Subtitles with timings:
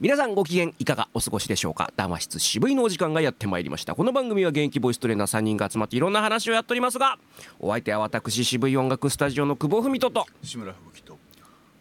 [0.00, 1.92] 皆さんご機嫌いかがお過ごしでしょうか？
[1.96, 3.96] 談話室渋いのお時間がやってまいりました。
[3.96, 7.18] この番組は現役ボイストレーナー3人が集まっていろんな話をやっておりますが
[7.58, 11.18] お相手は私渋い音楽スタジオの久保文人と志村吹雪と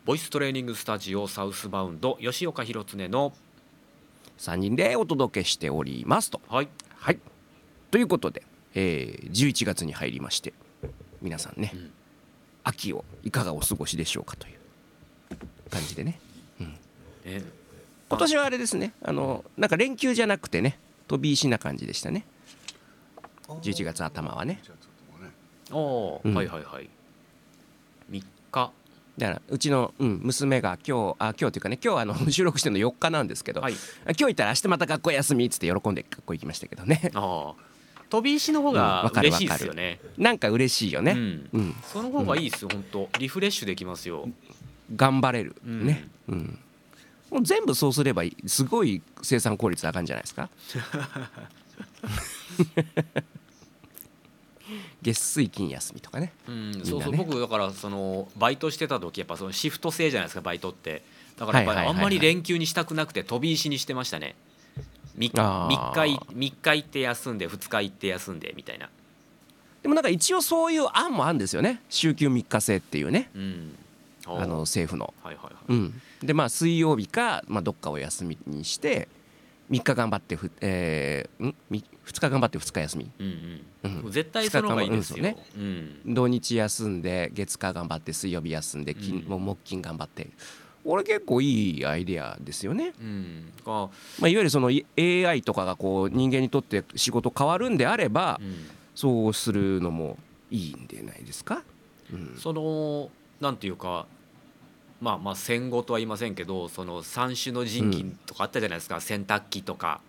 [0.04, 3.34] ボイストレーニングスタジオサウスバウンド吉岡弘恒の
[4.39, 6.41] 3人でお届けしておりますと。
[6.49, 6.70] はい。
[6.95, 7.20] はい。
[7.91, 8.41] ということで、
[8.73, 10.54] えー、11月に入りまして
[11.21, 11.91] 皆さんね、ん。
[12.63, 14.57] 秋をいかがお過ごしでしょうかという
[15.70, 16.20] 感じでね。
[17.24, 17.43] ね
[18.10, 18.93] 今年はあれですね。
[19.02, 22.25] あのなんか連休じゃなくてね飛び石な感じでしたね。
[23.48, 24.61] 11月頭はね。
[25.71, 26.34] おー、うん。
[26.34, 26.89] はいはいはい。
[28.10, 28.71] 3日。
[29.18, 33.73] だからうちの、うん、娘が今日あ今日というかね今日あの 収録してるの4日なんですけど、はい。
[33.73, 37.12] 今日行ったら明日また学校休みっつって喜んで学校行きましたけどね。
[37.14, 37.67] ああ
[38.09, 39.28] 飛び石の方うんがわかる。
[39.28, 41.50] 嬉しいですよね、なんか嬉しいよね、うん。
[41.52, 44.30] うん、その方がいいですよ、本当リフレッシュできますよ、
[44.95, 45.56] 頑張れる。
[45.66, 46.59] ね、うん
[47.30, 50.50] もう全部そうすればいいすごい生産効率上がるんじゃないですか？
[55.02, 56.34] 月水金休みとかね。
[56.47, 56.86] うんなね。
[56.86, 61.03] そうそう僕だからそのバイトしてた時やっぱそのシフト制じゃないですかバイトって。
[61.38, 64.36] だからやっぱあんまり連休にしたくなくて飛び石にしてましたね。
[65.17, 66.06] 3, あー。
[66.06, 68.89] 日い三日行って休んで2日行って休んでみたいな。
[69.84, 71.81] でもなんか一応そういう案もあるんですよね。
[71.89, 73.30] 週休3日制っていうね。
[73.36, 73.75] うん
[74.28, 75.14] あの政府の。
[75.23, 79.08] はいはいはい、うん、でまあ水曜日か、まあ、どっかを休みにして
[79.72, 81.56] 3日頑張ってふ、えー、ん？
[81.69, 83.11] み2日頑張って2日休み。
[83.19, 83.31] うんう
[83.84, 84.08] うん。
[84.09, 89.30] ん、絶対その方がいいですよ、二日間うん土日休んで月火頑張って水曜日休んで金、うん。
[89.30, 90.28] もう木金頑張って。
[90.86, 93.52] 俺結構いいアイデアですよね、うん。
[93.66, 98.78] あまあ、いわゆるそのい AI とかがこう人間にとって仕事変わるんであればうん。
[98.97, 100.17] そうするのも
[100.50, 101.62] いいんでないですか、
[102.12, 104.08] うん、そのなんていうか
[105.00, 110.02] まあまあ戦後とは言いませんけどその三種の神器とかあったじゃないですか、洗濯機とか、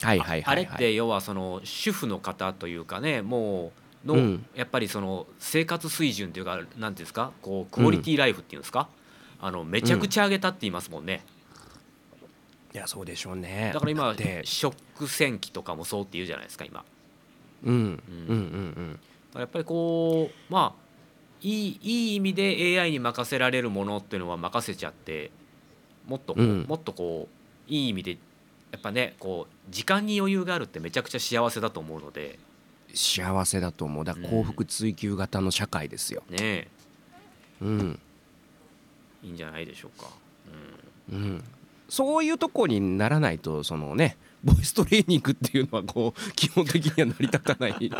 [0.00, 3.72] はいはいはい、はい、あれって要はその主婦の方というかねも
[4.04, 4.46] うの、うん。
[4.54, 8.88] やっぱりその生活水準というかなんていうんですかこうクオリティライフっていうんですか、
[9.40, 11.24] あのめちゃくちゃ上げたって言いますもんね、
[12.74, 13.70] いやそうでしょうね。
[13.74, 16.84] だから今食洗機とかもそうって言うじゃないですか今。
[17.64, 18.92] うん、うんうんうん。
[18.92, 19.04] だか
[19.34, 20.87] らやっぱりこうまあ
[21.40, 25.30] いいいい意味で AI に任せられるものっていうのは任せちゃって
[26.06, 26.66] もっとこう、うん。
[26.68, 27.28] もっとこ
[27.68, 28.18] ういい意味で
[28.72, 32.38] やっぱねこう時間に余裕があるってめちゃくちゃ幸せだと思うので。
[32.94, 34.04] 幸せだと思う。
[34.04, 36.68] だ幸福追求型の社会ですよ、ね
[37.60, 38.00] うん。
[39.22, 40.08] いいんじゃないでしょうか。
[41.10, 41.42] うん、
[41.88, 47.74] そういうとこにならないとそのねボイストレーニングっていうのはこう基本的には成り立たない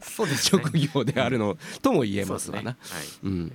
[0.00, 2.72] そうです職業であるのとも言えますわな。
[2.72, 2.78] はい。
[3.24, 3.52] うん。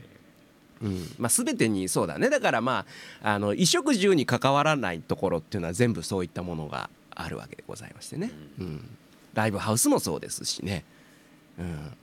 [0.81, 1.07] うん。
[1.17, 2.29] まあ、全てにそうだね。
[2.29, 2.85] だからま
[3.23, 8.97] ああの衣食住に関わらないところっていうのは全部そういったものがあるわけでございましてね、うん、
[9.33, 10.83] ライブハウスもそうですしね、
[11.59, 11.93] うん、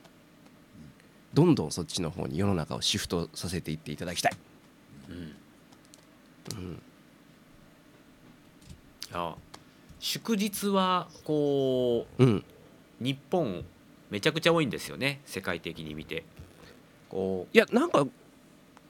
[1.33, 4.33] どんどんそっちの方に世の中をシフトさせていっていただきたい。
[5.09, 5.35] うん。
[6.57, 6.73] うん。
[6.73, 6.77] い
[9.13, 9.35] や
[9.99, 12.37] 祝日はこうん。
[12.37, 12.43] う
[13.03, 13.65] 日本
[14.11, 16.23] めちゃくちゃ多いんですよね世界的に見て。
[17.09, 18.05] こいやなんか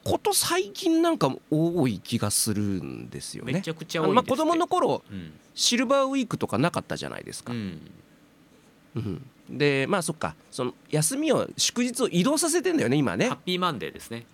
[0.03, 3.51] こと最近なんか多い気がするんですよね。
[3.51, 7.53] うめちゃくちゃあ多いまあ子供の頃うんシルバーウィークとかなかったじゃないですか。
[7.53, 7.79] うん
[8.95, 13.37] うんでまあそっかその休みを祝日を移動させてんだよね今ねハッ。
[13.37, 14.25] ピーマンデーですね。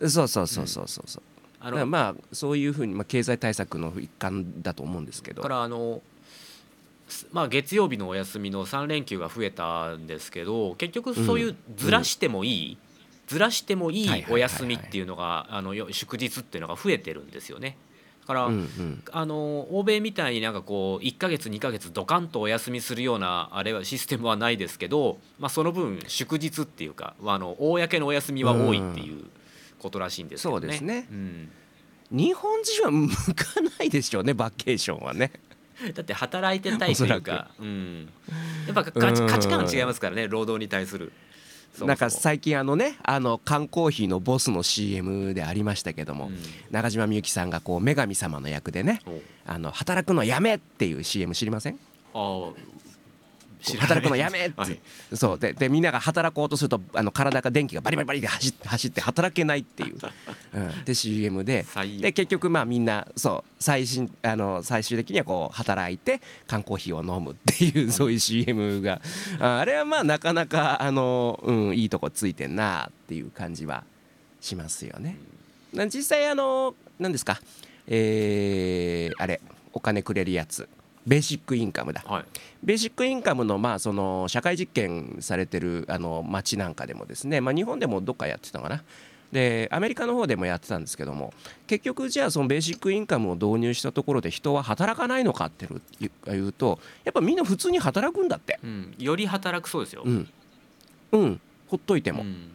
[0.00, 1.22] そうそうそうそうそうそう。
[1.60, 5.42] あのまあそういうふうにまあ経済対策の一環だと思うんですけど。
[5.42, 6.13] からあのす
[7.32, 12.78] まあ月曜日のお休みの3連休が増えたんですけど結局そういうずらしてもいい、
[13.26, 17.76] ずらしてもいはいお休みっていうのがあのよ祝日っていうのが増えてるんですよね。
[18.22, 29.24] だから、うんうんあの欧米みたいになんかこう1ヶ月2ヶ月ドカンとお休みするようなあれはシステムはないですけど、まあ、その分祝日っていうかあの公のお休みは多いっていう
[29.78, 30.60] ことらしいんですけどね。
[30.60, 31.50] そうですねうん
[32.10, 35.32] 日本人は向かないでしょうねバケーションはね。
[35.94, 38.08] だって働いてたいというか、うん、
[38.66, 39.28] やっぱ価値うん。
[39.28, 41.12] 価値観が違いますからね労働に対する。
[41.80, 46.38] なんか最近あのねあの缶コーヒーのボスの CM でありましたけども、うん。
[46.70, 51.78] 中島みゆきさんがこう女神様の役でねおあの働くのやめっていう CM 知りません？
[52.14, 52.50] あ
[53.78, 54.80] 働くのやめって、はい。
[55.14, 55.38] そう。
[55.38, 59.96] ででみんなが働こうとするとあの体が電気がバリバリバリで走って走って働けないっていう、
[60.54, 61.64] うん、で CM で。
[61.64, 63.50] 最で結局まあみんなそう。
[63.58, 69.00] 最新あの最終的にはこう働いて缶コーヒーを飲むっていうそういう CM が。
[69.40, 73.84] ああれはまあなかなかあの、うん、いいとこついてんなっていう感じは
[74.40, 75.16] しますよね。
[75.72, 77.40] な実際あの何ですか？
[77.86, 79.40] えーあれ
[79.72, 80.68] お金くれるやつ
[81.06, 82.02] ベーシックインカムだ。
[82.06, 82.24] はい。
[82.62, 88.82] ベーシックインカムのまあその社会実験されてるあの町なんかでもですね、まあ、日本でもどっかやってたかな。
[89.32, 91.34] でアメリカの方でもやってたんですけども
[91.66, 98.60] 結局じゃあそのベーシックインカムを導入したところで人は働かないのかっていうとやっぱみんな普通に働くんだって。
[98.62, 100.02] うん、より働くそうですよ。
[100.04, 100.28] うん。
[101.12, 101.40] うん。
[101.66, 102.50] ほっといても、うん。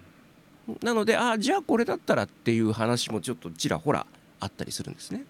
[0.82, 4.06] なのであじゃあこれだったらっていう話もちょっとちらほら
[4.40, 5.26] あったりするんですね。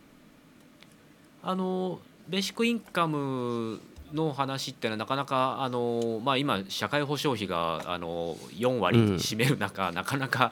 [1.42, 2.00] あの
[2.30, 3.82] ベーシックインカム
[4.14, 10.52] の話ってのはなかなかあの、まあ、今社会保障費があの4割占める中、なかなか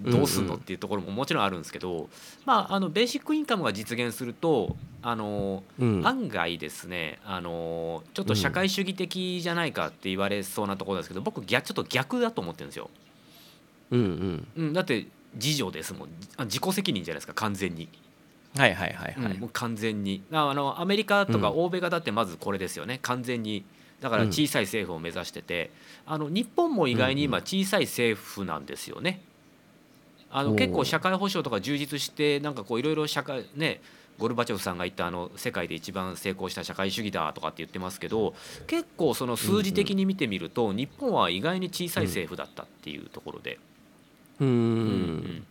[0.00, 2.08] どうすんのっていうところももちろんあるんですけど、
[2.46, 12.90] まあ、あのベーシックインカムが実現するとあの、うん案外ですねあのちょっと社会主義的じゃないかって言われそうなところですけど僕逆ちょっと逆だと思ってるんですよ。
[13.90, 17.88] うんうんうん、だって自助ですもんあ自己責任じゃないですか完全に。
[18.56, 20.22] はいはいはいはい、うんもう完全に。
[20.32, 21.58] ああのアメリカとかうん。
[21.64, 23.64] 欧米がだってまずこれですよね、完全に。
[24.00, 25.70] だから小さい政府を目指してて、
[26.06, 29.20] あの日本も意外に今小さい政府なんですよね。
[30.30, 33.80] あの結構社会保障とか充実してなんかこういろいろ社会ね
[34.18, 38.34] ゴルバチョフさんが言ったあの世界で一番成功した社会主義だとかって言ってますけど
[38.66, 43.58] 結構その数字的に見てみると日本は意外に小さい政府だったっていうところで、
[44.40, 45.46] うーんうん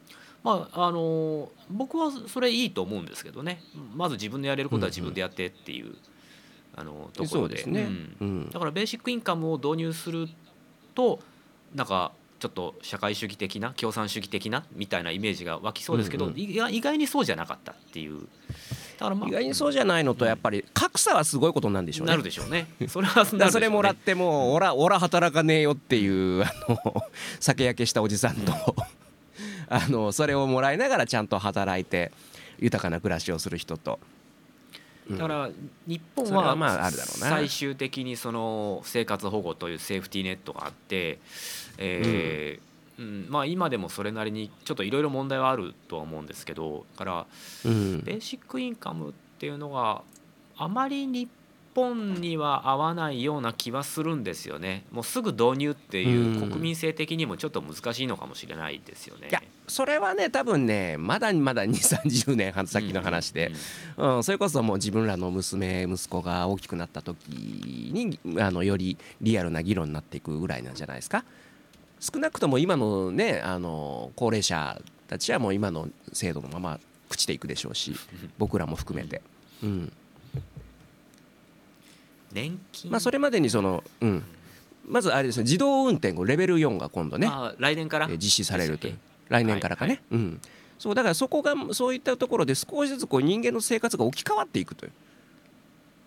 [0.48, 3.62] まああの僕はそれいいと思うんですけどね。
[3.96, 5.96] まず自分でやれることは自分でやってっていう、
[6.76, 7.64] あのところで。
[7.66, 8.16] ね、うん。
[8.20, 8.50] うん。
[8.50, 10.30] だからベーシックインカムを導入する
[10.96, 11.20] と
[11.76, 18.22] なんかちょっと社会主義的な共産主義的なみたいなイメージが湧きそうですけど、うんうん意外にそうじゃなかったっていう。
[19.00, 19.30] だからまあ。
[19.30, 22.12] 意外にそうじゃないのとやっぱり格差はすごいことなんでしょうね。
[22.12, 22.68] なるでしょうね。
[22.88, 23.52] それはね。
[23.52, 27.04] それもらってもうオラオラ働かねえよっていうあの
[27.40, 28.54] 酒焼けしたおじさんと
[29.70, 32.12] あのそれをもらいながらちゃんと働いて
[32.60, 34.00] 豊かな暮らしをする人と。
[35.10, 35.18] うん。
[35.18, 35.50] だから
[35.86, 37.30] 日本ははまああるだろうな。
[37.30, 41.20] 最終的にその生活保護というセーフティーネットがあって、
[41.78, 43.28] えーうん。
[43.30, 47.26] まあ、今でもそれなりにちょっといろいろ問題はあるとは思うんですけどだから
[47.66, 48.02] うん。
[48.02, 50.02] ベーシックインカムっていうのが
[50.58, 51.30] あまり日
[51.78, 54.84] 本には合わないような気はするんですよね。
[54.92, 56.50] もうすぐ導入っていううん。
[56.50, 59.28] 国民性的にもちょっと難しいのかもしれないですよね。
[59.30, 63.52] いやそれはね多分ねまだまだ2 3 0年先の話で、
[63.96, 67.28] うん、それこそもう自分らの娘息子が大きくなった時
[67.94, 71.24] にあのよりリアルな議論になっていくぐらいなんじゃないですか。
[72.00, 76.80] 少なくとも今のねあの高齢者たちはもう今の制度のまま
[77.12, 77.96] 朽ちていくでしょうし
[78.40, 79.22] 僕らも含めて、
[79.64, 79.92] うん
[82.32, 84.24] 年金、まあ、それまでにその、うん、
[84.88, 88.08] まずあれですね自動運転レベル4が今度ねあ来年から？
[88.10, 88.98] えー実施されるという。
[89.30, 90.42] 来年からかね、うん、
[90.80, 94.92] そうだからそこがそういったところで少しずつこう人間の生活が置き換わっていくという。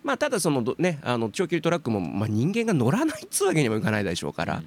[0.02, 4.66] まあただそのどねあの長距離トラックも、まあ、人間が乗らないっつうわけにもいかないでしょうから、うん。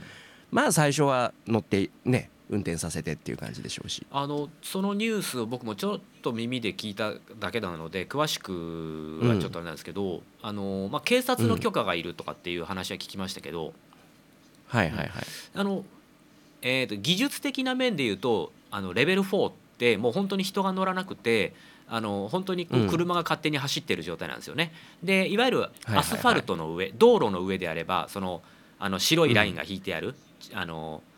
[0.52, 4.06] まあ最初は乗ってね運転させてっていう感じでしょうし。
[4.12, 13.74] あのそのニュースを僕もちょっと耳で聞いただけなので詳しくはちょっとあれなんですけど、あのまあ、警察の許可がいるとかっていう話は聞きましたけど、
[14.68, 15.10] はいはいはい。
[15.56, 15.86] あの
[16.62, 21.54] えー、と技術的な面で言うとあのレベル4ってもう本当に人が乗らなくて
[21.90, 22.88] あの本当にこううん。
[22.90, 24.74] 車が勝手に走ってる状態なんですよね。
[25.02, 28.42] でいわゆるアスファルトの上、道路の上であればその
[28.80, 30.16] あの白いラインが引いてある、
[30.54, 31.13] あのうんうんうん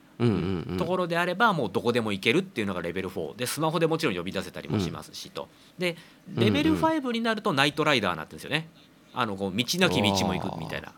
[0.77, 5.49] ところであればもうどこでも行けるっていうのがレベル4でスマホでもちろん呼び出せたりもしますしと。
[5.77, 5.97] で
[6.33, 8.69] レベルうんうん5になるとナイトライダーになってるんですよね。
[9.13, 10.93] あのこう道なき道も行くみたいな。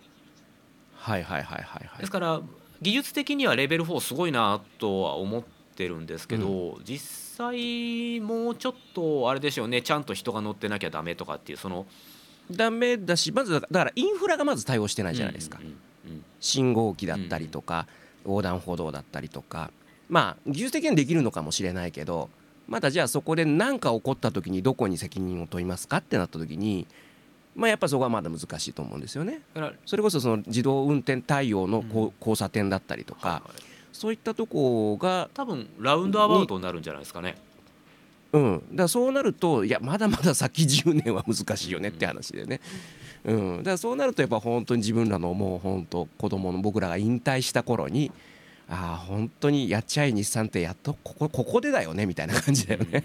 [0.95, 1.99] はいはいはいはいはい。
[1.99, 2.41] ですから
[2.81, 5.43] 技術的にはレベル4すごいなとは思っ
[5.75, 9.81] てるんですけど、実際もうちょっとあれでしょうね。
[9.81, 11.85] ちゃんと人が乗ってなきゃダメとかっていうその
[12.51, 16.23] ダメだしまずだからインフラがまず対応してないじゃないですか、うんうんうん。
[16.39, 17.87] 信号機だったりとか、
[18.27, 19.71] 横断歩道だったりとか
[20.09, 22.29] まあ技術的にはできるのかもしれないけど
[22.67, 26.85] まだじゃあそこで何か起こった時にどこに責任を問いますかってなった時に
[27.55, 29.41] まあやっぱそこはまだ難しいと思うんですよね。
[29.55, 31.83] だからそれこそその自動運転対応の
[32.19, 33.61] 交差点だったりとか、はいはい。
[33.93, 37.35] そういったとこが多分ラウンドアバウトになるんじゃないですかね。
[38.33, 48.11] うん、だそうなるといやまだまだ先10年は難しいよねって話でね、うん、だからそうなるとやっぱ本当に自分らのもう本当子供の僕らが引退した頃に
[48.69, 53.03] ああ本当にやっちゃい日産ってやっとここここでだよねみたいな感じだよね。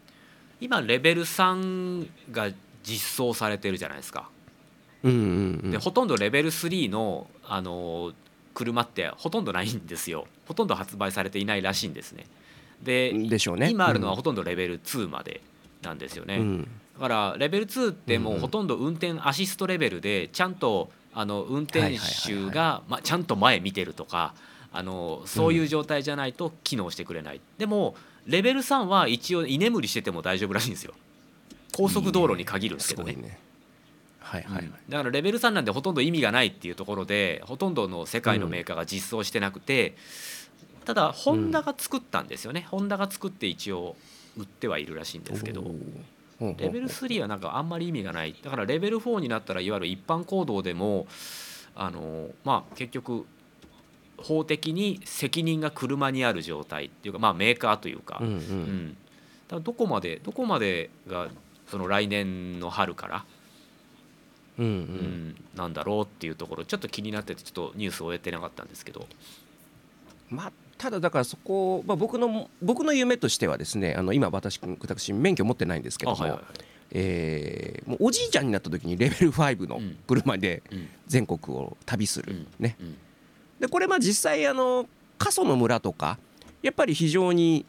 [0.60, 2.50] 今レベル3が
[2.82, 4.28] 実装されてるじゃないですか。
[5.02, 8.12] うんうんうんでほとんどレベル3のあの
[8.54, 12.24] 車ってほとんどないんですよほとんど発売されていないらしいんですね
[12.82, 13.68] ででしょうね。
[13.70, 15.42] 今あるのはうんほとんどレベル2まで
[15.82, 16.36] なんですよね。
[16.36, 24.34] うんだからレベル2ってもうほとんど運転アシストレベルでちゃんとあの運転手がまあちゃんと前見てるとか
[24.72, 27.94] あのそういう状態じゃないと機能してくれない、でも
[28.26, 30.94] レベル3は一応居眠りしてても大丈夫らしいんですよ。
[31.72, 33.38] 高速道路に限るんですけどね。
[34.18, 34.72] はいはいはい、うん。
[34.88, 39.96] だからレベル3なんでほとんど意味がないっていうところでほとんどの世界のメーカーが実装してなくて、
[40.84, 43.96] ただホンダが作ったんですよね、ホンダが作って一応
[44.36, 45.64] 売ってはいるらしいんですけど
[46.58, 48.34] レベル3はなんかあんまり意味がない。
[48.42, 51.06] だからレベル4になったらいわゆる一般行動でも
[51.74, 53.26] あのまあ結局
[54.18, 58.36] 法的に責任が車にある状態っていうかまあメーカーというか、うんううん。
[58.38, 58.96] ん、
[59.48, 61.28] だどこまでどこまでが
[61.68, 63.24] その来年の春から、
[64.58, 69.06] うんううんん、なんだろうっていうところちょっと気になっててちょっとニュースを終えてなかったんですけど。
[70.30, 76.52] まあただだからそこ、まあ、僕の僕の夢としてはですねあの今私私免許持ってないんですけども、あはいはいはい。
[76.92, 79.96] えーもうおじいちゃんになった時にレベル5のうん。
[80.06, 80.88] 車でうん。
[81.06, 82.46] 全国を旅する、うん。
[82.58, 82.76] ね。
[82.80, 82.96] うん。
[83.60, 84.86] でこれまあ実際あの
[85.18, 86.18] 過疎の村とか
[86.62, 87.64] やっぱり非常に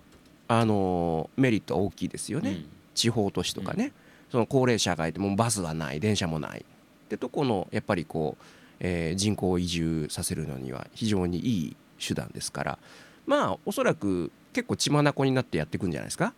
[0.47, 2.65] あのメリットは大きいですよね、うん。
[2.93, 3.91] 地方都市とかね、
[4.31, 6.59] その高齢者がいてもうバスはない電車もない。
[6.59, 8.43] ってとこのやっぱりこう、
[8.79, 12.79] えー人口を移住させるのには非常にいい手段ですから。
[13.25, 16.33] まあおそらく結構血眼になってやっていくんじゃないですか？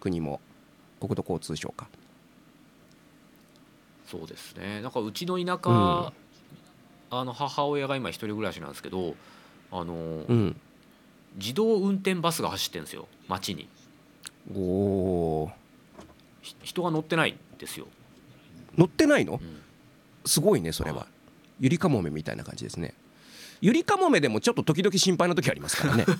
[0.00, 0.40] 国も。
[1.00, 1.88] 国土交通省か。
[4.06, 4.82] そうですね。
[4.82, 6.12] なんかうちの田舎、うん。
[7.12, 9.14] あの母親が今一人暮らしなんですけど
[9.72, 10.56] あの、うん、
[11.36, 13.08] 自動運転バスが走ってるんですよ。
[13.28, 13.68] 街に。
[14.54, 15.50] お
[16.62, 17.86] 人が乗ってないんですよ、
[18.76, 19.40] 乗ってないの？
[19.42, 19.62] うん。
[20.24, 20.98] すごいねそれは。
[20.98, 21.06] はい。
[21.60, 22.94] ゆりかもめみたいな感じですね
[23.60, 26.06] ゆりかもめでもちょっと時々心配な時ありますからね。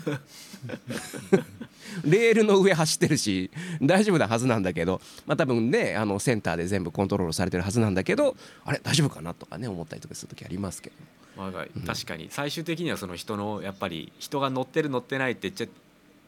[2.04, 3.50] レールの上走ってるし
[3.82, 10.96] 大丈夫なはずなんだけどまあ多分ねあのセンターで全部コントロールされてるはずなんだけどあれ大丈夫かなとかね思ったりとかする時ありますけど。
[11.36, 12.28] まあ確かに。
[12.30, 15.66] 最終的にはその人のやっぱり人が乗ってる乗ってないってちょ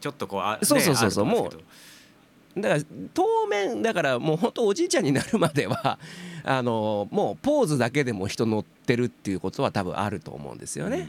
[0.00, 1.26] ちょっとこうあ、ねそうそうそうそう。
[1.26, 2.62] あると思んですけど。
[2.62, 2.83] だから
[3.14, 5.99] 当面だからもう本当おじいちゃんになるまでは
[6.45, 11.09] あのもうポーズだけでも人乗ってるっていうことは多分あると思うんですよね。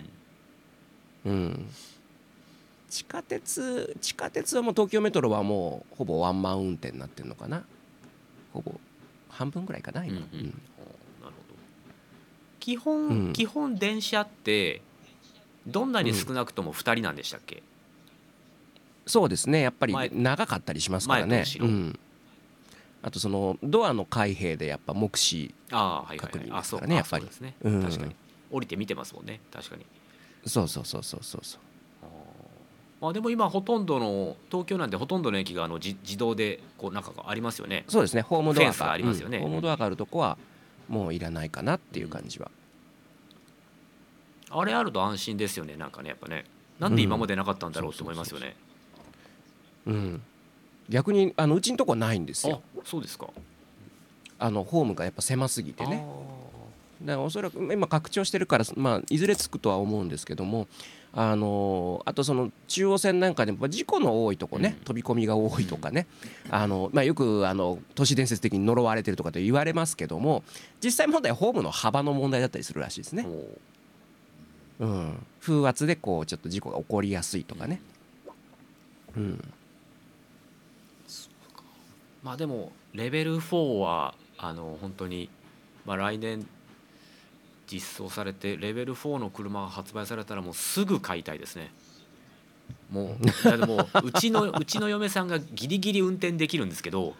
[1.26, 1.70] うん、
[2.90, 7.64] 地下鉄地下鉄はもう東京メトロはもうほぼワンマン運転になってるのかな。
[8.54, 8.74] ほぼ
[9.30, 10.30] 半分ぐらいかな今、うんうん。
[10.32, 10.40] うん。
[10.40, 10.56] うんなる
[11.22, 11.34] ほど。
[12.60, 13.34] 基本、うん。
[13.34, 14.82] 基本電車って
[15.66, 17.64] どんなに少なくとも2人なんでしたっけ、
[19.06, 19.62] そうですね。
[19.62, 21.46] やっぱり前長かったりしますからね。
[21.60, 22.00] うん、
[23.04, 27.26] あとそのドアの開閉でやっぱ目視確認ですからねやっぱり。
[27.26, 28.16] 確かに。
[28.50, 29.40] 降りて見てますもんね。
[29.52, 29.86] 確かに。
[30.46, 31.62] そうそうそうそうそうそう。
[33.02, 37.84] まあでも今ほとんどの東京なんでほとんどの駅があの自自動でこうなんかがありますよね。
[37.88, 38.22] そうですね。
[38.22, 38.92] ホームドアが。
[38.92, 39.38] ありますよね。
[39.38, 39.44] うん。
[39.44, 40.38] ホームドアがあるとこは
[40.88, 42.50] もういらないかなっていう感じは、
[44.50, 45.76] あれあると安心ですよね。
[45.76, 46.46] なんかねやっぱね。
[46.80, 48.56] なんで今までなかったんだろうと思いますよね、
[49.86, 50.22] うん、
[50.90, 52.62] 逆にあのうちのとこはないんですよ。
[52.78, 53.28] あそうですか。
[54.40, 56.06] あのホームがやっぱ狭すぎてね。
[56.06, 56.34] あ
[57.04, 60.68] だからおそらく今拡張してるから、まあ、いずれつくとは思うんですけども
[61.12, 64.86] あのあとその中央線なんかでも事故の多いとこね、うん。
[64.86, 66.08] 飛び込みが多いとかね、
[66.50, 70.44] あのまあ、よくあの都市伝説的に呪われてるとかと言われますけども
[70.84, 73.28] 実際問題はホームの幅の問題だったりするらしいですね、
[74.80, 77.82] うん、風圧でこうちょっと事故が起こりやすいとかね、
[79.16, 79.54] うん、
[82.24, 85.30] まあでもレベル4はあの本当に
[85.86, 86.48] まあ来年
[87.68, 91.72] 実装されてレベル4の車が発売されたらもうすぐ買いたいですね。
[92.92, 97.16] もう もううちのうちの嫁さんがギリギリ運転できるんですけど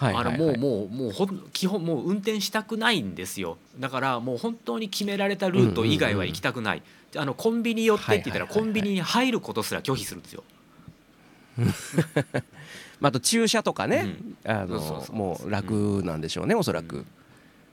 [0.00, 3.58] はいはい、あはい、のもうもうもうほん基本もう運転したくないんですよ。
[3.78, 6.82] だからもう本当に決められたルート以外は行きたくない、
[7.16, 8.64] あのコンビニ寄ってって言ったらはいはいはいはい。
[8.64, 10.59] コンビニに入ることすら拒否するんですよ、まあ、
[13.02, 14.16] あと駐車とかね、
[15.12, 17.06] もう楽なんでしょうね、おそらく、うん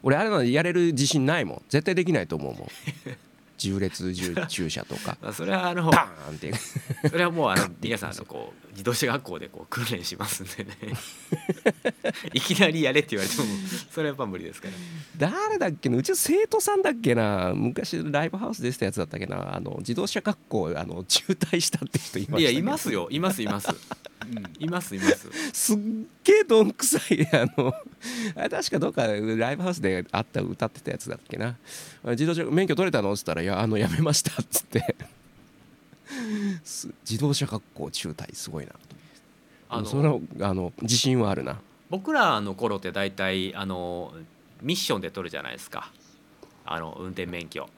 [0.03, 1.61] 俺あれなのやれる自信ないもん。
[1.69, 2.67] 絶対できないと思うもん
[3.57, 5.17] 重列重駐車とか。
[5.21, 6.53] まあそれはあのバーンって
[7.09, 10.77] それはもうあの皆さんあのこう自動車学校でこう訓練しますんでね。
[12.33, 13.47] いきなりやれって言われても
[13.91, 14.73] それはやっぱ無理ですから。
[15.17, 15.97] 誰だっけな？
[15.97, 17.53] うちの生徒さんだっけな？
[17.55, 19.55] 昔ライブハウスでしたやつだったっけな？
[19.55, 23.67] あの自動車学校あの中退したって人いましたいやいますよいますいます、
[24.29, 25.29] うん、いますいます。
[25.53, 25.77] すっ
[26.23, 27.73] げえどんくさいあの
[28.35, 31.55] あれ確かどっかライブハウスであった歌ってたやつだっけな。
[32.03, 33.13] 自動車免許取れたの？
[33.13, 34.95] っつったら「いやあのやめました」っつって。
[36.63, 38.79] す自動車学校中退すごいなと。
[39.69, 41.59] あのそのあの自信はあるな。
[41.89, 44.13] 僕らの頃って大体あの
[44.61, 45.91] ミッションで取るじゃないですか。
[46.65, 47.69] あの運転免許。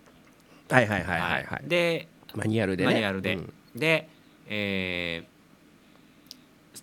[0.70, 1.44] はいはいはいはい。
[1.46, 1.68] はい。
[1.68, 2.94] でマニュアルでね。
[2.94, 3.54] マニュアルで、うん。
[3.76, 4.08] で、
[4.48, 5.39] えー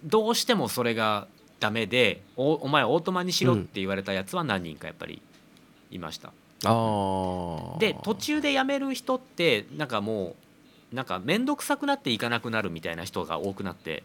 [0.05, 1.27] どうしてもそれが
[1.61, 5.23] ダメでおお前オートマにしろって言われたやつは何人かやっぱり
[5.91, 6.33] いました。
[6.65, 10.35] ああで途中で辞める人ってなんかも
[10.93, 14.03] うなんか面倒くさくなっていかなくなるみたいな人が多くなって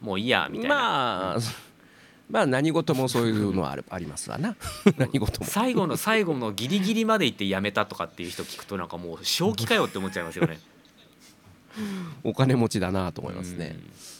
[0.00, 1.38] もういいやみたいな、まあ
[2.30, 4.56] まあ何事もそういうのはあるありますわな。
[4.96, 10.58] 何事も最後の最後のギリギリまで行って辞めたとかっていう人聞くとなんかもう正気かよって思っちゃいますよね。
[12.24, 14.11] お金持ちだなと思いますね、うんうん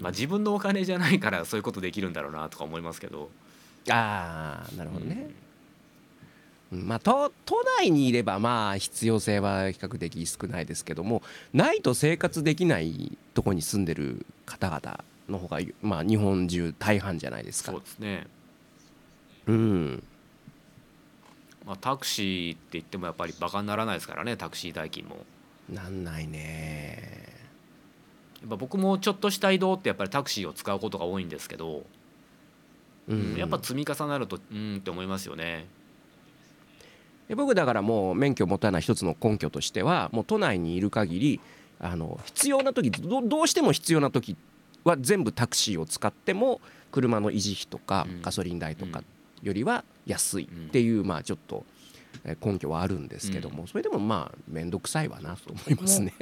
[0.00, 3.30] まあ、自分のお金じゃないからそういうことできるんだろうなとか思いますけど。
[3.88, 5.30] ああなるほどね、
[6.72, 6.88] うん。
[6.88, 11.22] まあ都都内にいればまあ必要性は比較的少ないですけども
[11.54, 17.72] ないと生活できないとこに住んでる方々の方がまあ日本中大半じゃないですか。
[17.72, 18.26] そうですね、
[19.46, 20.02] うん。
[21.64, 25.24] まあ、タクシーって言ってもやっぱりバカにならないですからねタクシー代金も。
[25.68, 27.24] なんないね。
[27.28, 27.35] や
[28.46, 31.84] っぱ僕もちょっとした移動ってやっぱりタクシーを使うことが多いんですけど、
[33.08, 33.34] うん。
[33.36, 35.66] やっぱ積み重なるとうんって思いますよね。
[37.28, 41.40] で僕だからもう免許を持たない一つの根拠としてはもう都内にいる限り
[41.80, 44.36] あの必要な時どどうしても必要な時
[44.84, 46.60] は全部タクシーを使っても
[46.92, 48.22] 車の維持費とかうん。
[48.22, 49.02] ガソリン代とか
[49.42, 51.64] よりは安いっていうまあちょっと
[52.24, 56.14] えー根拠はあるんですけどもそれでもまあ面倒くさいわなと思いますね。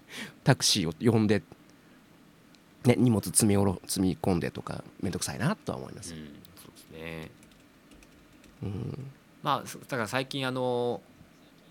[0.44, 1.42] タクシーを呼んで、
[2.86, 6.14] ね、荷物積みおろ積み込んでとか面倒くさいなとは思います。
[6.14, 6.20] うん
[6.56, 7.30] そうですね。
[8.62, 9.10] うん。
[9.42, 11.00] まあだから最近あの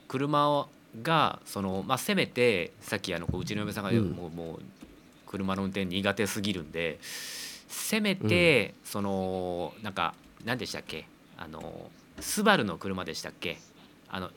[0.07, 0.67] 車
[1.01, 4.11] がそのまあせめてさっきあのこううちの嫁さんがうん。
[4.11, 4.59] もうもう
[5.25, 10.13] 車の運転苦手すぎるんでせめてそのなんか
[10.45, 11.07] 何でしたっけ？
[11.37, 13.57] あのスバルの車でしたっけ？
[14.07, 14.29] あの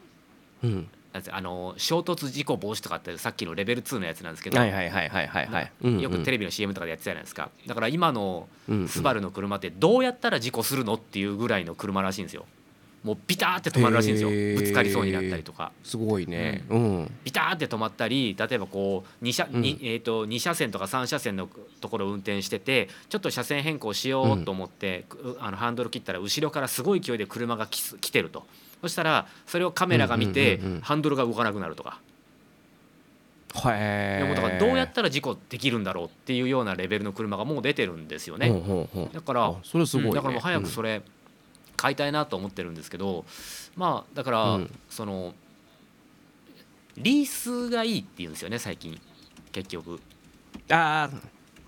[0.64, 5.72] うんあの衝突事故防止とかってさっきのレベル2のやつなんですけど、はいはいはいはいはいはい。
[5.82, 7.50] うんよくテレビの CM とかでやってたじゃないですか。
[7.66, 8.88] だから今のうんうん。
[8.88, 12.44] スバルの車ってどうやったら事故するのっていうぐらいの車らしいんですよ。
[13.04, 14.30] もうビターって止まるらしいんですよ。
[14.30, 14.56] へー。
[14.56, 15.72] ぶつかりそうになったりとか。
[15.84, 16.64] すごいね。
[16.68, 17.10] うん。
[17.24, 19.62] ビターって止まったり例えばこう 2, 車、うん。
[19.62, 21.48] にえー、と2車線とか3車線の
[21.80, 28.46] ところを運転しててちょっと車線変更しようと思って、くあのハンドル切ったら後ろからすごい勢いで車が来てると
[28.82, 32.00] そしたらそれをカメラが見て、ハンドルが動かなくなるとか。
[33.66, 34.22] へえ。
[34.22, 38.52] でもだからどうやったら事故できるんだろうっていうようなレベルの車がもう出てるんですよね。
[39.12, 40.10] だからあそれすごいね。
[40.10, 40.14] うん。
[40.14, 41.02] だからもう早くそれ
[41.76, 43.24] 買いたいなと思ってるんですけど、
[43.76, 44.78] まあだから、うん。
[44.88, 45.34] その
[46.96, 49.00] リースがいいって言うんですよね最近。
[49.52, 50.00] 結局。
[50.70, 51.16] ああ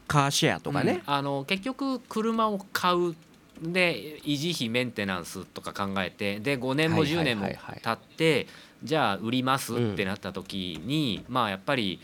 [0.06, 1.02] カーシェアとかね。
[1.06, 1.14] うん。
[1.14, 3.14] あの結局車を買う
[3.60, 8.46] で維持費メンテナンスとか考えてで5年もはいはい10年も経って
[8.82, 12.00] じゃあ売りますってなった時に、まあやっぱり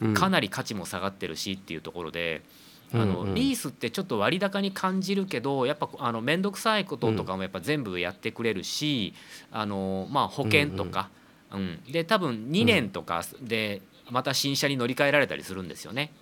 [0.00, 0.14] うん。
[0.14, 2.42] かなり価値も下がってるしっていうところで。
[2.90, 3.28] あのうん。
[3.28, 9.12] うんリースってちょっと割高に感じるけどやっぱあの面倒くさいこととかもやっぱ全部やってくれるし、
[9.52, 11.10] あのまあ、保険とか、
[11.52, 16.12] うんで多分2年とかでまた新車に乗り換えられたりするんですよね。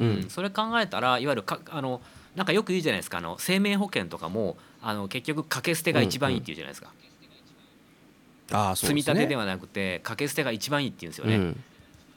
[0.00, 0.26] うん。
[0.28, 2.00] それ考えたらいわゆるかあの
[2.36, 6.92] なんかよく言うじゃないですかあの生命保険とかもあの結局掛け捨てが一番いいっていうじゃないですか、
[8.52, 9.14] ああそう積みですね。
[9.14, 11.64] 立てではなくて掛け捨てが一番いいっていうんですよね、うん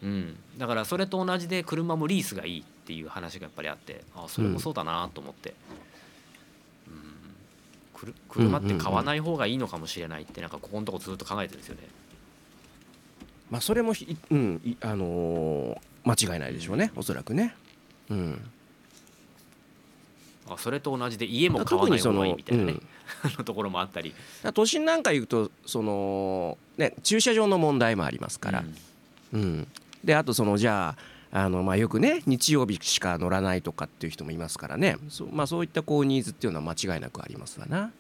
[0.02, 5.50] うんだからそれと同じで車もリースがいいっていう話がやっぱりあってあそれもそうだなと思って、
[6.88, 7.00] うん
[7.94, 11.82] くる車って買わない方がいいのかもしれないってなんかここのとこずっと考えてるんですよね。
[13.52, 17.54] まあそれもひうんいあのー間違いないでしょうねおそらくね。
[18.10, 18.52] うん。
[20.56, 22.76] あそれと同じで家も買わない方がいいみたいなね、
[23.38, 24.14] の ところもあったり。
[24.54, 28.60] 都心なんか行くとそのね駐車場の問題もありますから。
[28.60, 28.76] うん
[29.34, 29.68] うん。
[30.04, 30.96] であとそのじゃ
[31.32, 34.98] ああのまあよくね日曜日しか乗らないとかっていう人もいますからね。
[35.10, 37.92] そうまあそういったこうニーズっていうのは間違いなくありますわな。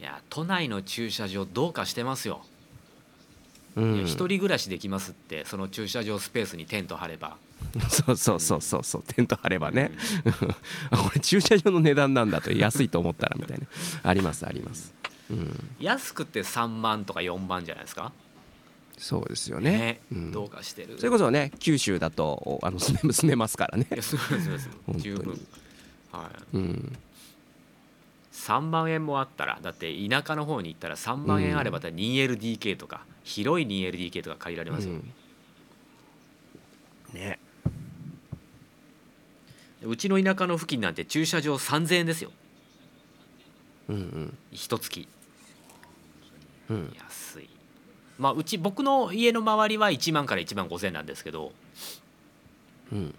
[0.00, 2.44] いや都内の駐車場どうかしてますよ。
[3.76, 4.06] うん。
[4.06, 7.36] 人暮らしできますってその駐車場スペースにテント張れば。
[7.88, 9.90] そうそうそうそうそうテント張ればね。
[10.90, 13.66] あこれ駐車場の値段なんだと安いと思ったらみたいな
[14.02, 14.94] ありますあります。
[15.30, 15.70] うん。
[15.78, 18.12] 安くて3万とか4万じゃないですか？
[18.96, 20.00] そうですよね。
[20.10, 20.96] うんどうかしてる。
[20.98, 23.86] それこそね九州だとおあの住め住めますからね
[24.96, 25.40] 十分。
[26.10, 26.56] はい。
[26.56, 26.98] うん。
[28.32, 35.12] 3万円もあったらだって田舎の方に行ったら3万円あれば 2LDK とか、広い 2LDK とか借りられますよ、うん
[37.12, 37.38] ね。
[39.82, 42.30] うちの田舎の付近なんて駐車場3000円ですよ。
[43.88, 44.38] うんうん。
[44.50, 45.08] 一月。
[46.68, 46.92] うん。
[46.98, 47.48] 安い。
[48.18, 51.52] まあうち僕の家の周りは1万から1万5000円なんですけど。
[52.92, 53.14] うん。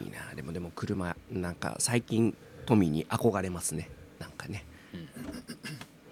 [0.00, 0.34] いいな。
[0.34, 3.90] でもでも車なんか最近富に憧れますね。
[4.18, 4.64] なんかね。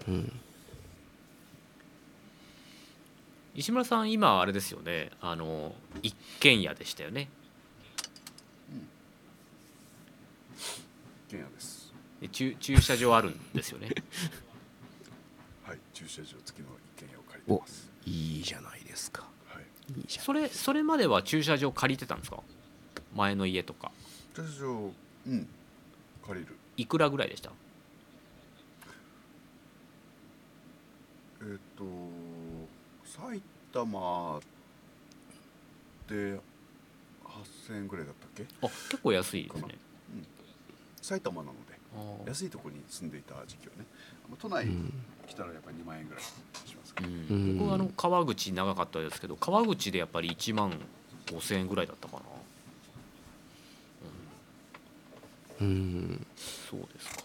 [0.07, 0.40] うん
[3.53, 5.11] 石村さん今あれですよね。
[5.21, 7.27] あの一軒家でしたよね。
[11.27, 11.91] 一軒家です。
[12.21, 13.89] で駐駐車場あるんですよね。
[15.65, 17.89] はい駐車場付きの一軒家を借りてます。
[18.05, 19.27] いいじゃないですか。
[19.47, 19.65] はい。
[19.97, 22.41] いいじゃんそれそれまでは駐車場借りてたんですか？
[23.15, 23.91] 前の家とか。
[24.33, 24.93] 駐車場
[25.27, 25.47] うん。
[26.25, 26.55] 借りる。
[26.77, 27.51] いくらぐらいでした？
[31.41, 31.83] えっ、と
[33.21, 33.41] 埼
[33.73, 34.39] 玉
[36.09, 36.39] で
[37.23, 38.45] 8000円ぐらいだったっけ？
[38.61, 39.75] あ結構安いですね。
[41.01, 43.85] 埼玉なので安いところに住んでいた時期はね
[44.39, 44.93] 都内うん。
[45.27, 50.77] 来たらやっぱり2万円ぐらいしますけうど、ん、僕はあの川口長かったですけど川口でやっぱり1万
[51.27, 52.23] 5000円ぐらいだったかな。
[55.61, 56.25] うん。
[56.69, 57.23] そうですか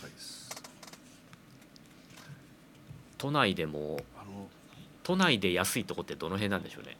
[0.00, 0.50] 高いです
[3.22, 4.48] 都内でもあの
[5.04, 6.96] 都内で安いとこってどの辺なんでしょうね？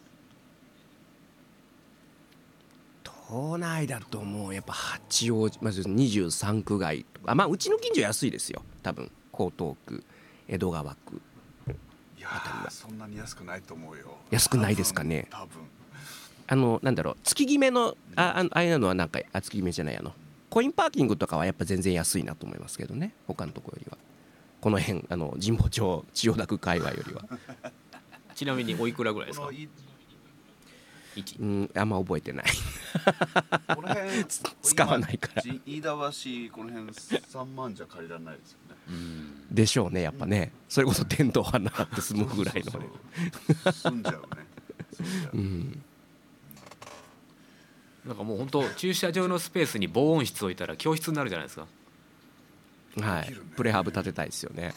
[3.03, 7.35] 都内だともうやっぱ八王子まず23区外とか。
[7.35, 8.63] まあうちの近所安いですよ。
[8.85, 10.05] 多分江東区
[10.47, 11.21] 江戸川区。
[12.17, 14.17] いやーそんなに安くないと思うよ。
[14.31, 15.27] 安くないですかね？
[15.29, 15.49] 多分。
[16.47, 20.13] あのなんだろう月決めのああああいうのはなんかあ月決めじゃないあの
[20.51, 23.13] コインパーキングとかはやっぱ全然安いなと思いますけどね。
[23.27, 23.99] 他のところよりは
[24.63, 27.25] この辺あの神保町千代田区界隈よりは。
[28.35, 29.51] ちなみにおいくらぐらいですか？
[31.41, 32.47] うんあんま覚えてない。
[33.75, 34.25] この辺
[34.63, 35.43] 使わないから。
[35.45, 35.89] 今飯田
[36.49, 38.77] 橋この辺3万じゃ借りられないですよね。
[38.89, 39.47] うん。
[39.55, 40.53] でしょうねやっぱね。
[40.69, 42.79] それこそテントを花って住むぐらいの。
[42.81, 42.87] ね。
[43.73, 44.23] 住んじゃう。
[45.35, 45.83] うん。
[48.07, 51.67] なんかもう本当駐車場のスペースに防音室置いたら教室になるじゃないですか
[53.01, 53.33] はい。
[53.57, 54.75] プレハブ建てたいですよね。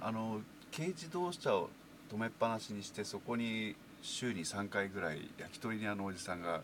[0.00, 0.40] あの
[0.74, 1.68] 軽自動車を
[2.10, 6.62] 止めっぱなしにしてそこに週に3回ぐらい焼き鳥屋のおじさんが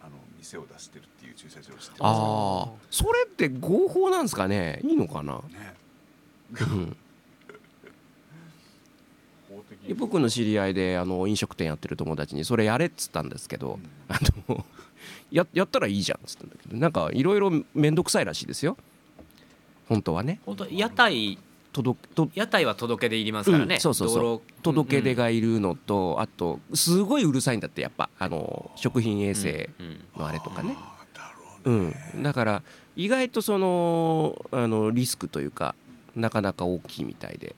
[0.00, 4.80] あの店を出してるっていう駐車場を知ってまああそれって合法なんですかね？
[4.84, 5.42] いいのかな、
[6.56, 6.92] すね
[9.96, 13.90] 僕の知り合いであの飲食店やってる友達にそれやれっつったんですけど、うん。
[14.08, 14.64] あの
[15.30, 18.76] ややったらいいじゃんっつったんだけどなんかいろいろ面倒くさいらしいですよ。
[19.88, 20.40] 本当はね。
[20.44, 21.38] 本当屋台
[21.72, 24.62] 届と屋台は届け出いりますからね、うんそうそうそう。
[24.62, 30.00] 届け出がいるのと、あとすごいうるさいんだってやっぱあの食品衛生うんうん。
[30.18, 30.76] のあれとかね、
[31.64, 31.94] ううね。
[32.16, 32.62] ん、だから
[32.96, 35.74] 意外とそのあのリスクというか
[36.16, 37.54] なかなか大きいみたいで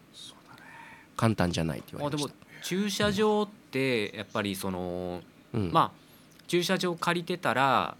[1.20, 2.66] 簡単じゃないって言わあでもれました。
[2.66, 5.20] 駐車場ってやっぱりその
[5.52, 5.70] うん。
[5.70, 6.00] まあ
[6.46, 7.96] 駐車場借りてたら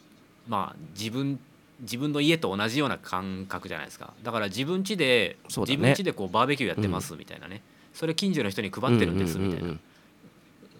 [0.48, 1.38] まあ自分
[1.80, 4.14] 自分の家と同じような感覚じゃないですか。
[4.22, 5.48] だから自分家で、ね。
[5.66, 7.62] 自分家でこうバーベキューやってますみたいなね、
[7.94, 9.80] それ近所の人に配ってるんですみたいな、うんうんうん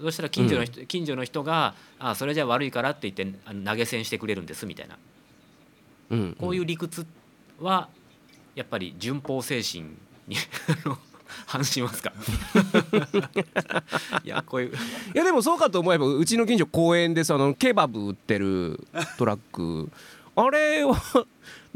[0.00, 4.98] そしたら近所の人,、近所の人が「あそれじゃ悪いから」って言って投げ銭してくれるんですみたいな。
[6.10, 6.36] うんうん。
[6.40, 7.06] こういう理屈
[7.60, 7.90] は
[8.54, 9.84] やっぱり順法精神
[10.26, 10.36] に
[11.46, 12.12] 反しますか？
[14.24, 14.72] いやこういうい
[15.14, 18.80] やでもそうかと思えばうちの近所公園でそのケバブ売ってる
[19.18, 19.90] トラック。
[20.36, 20.96] あれは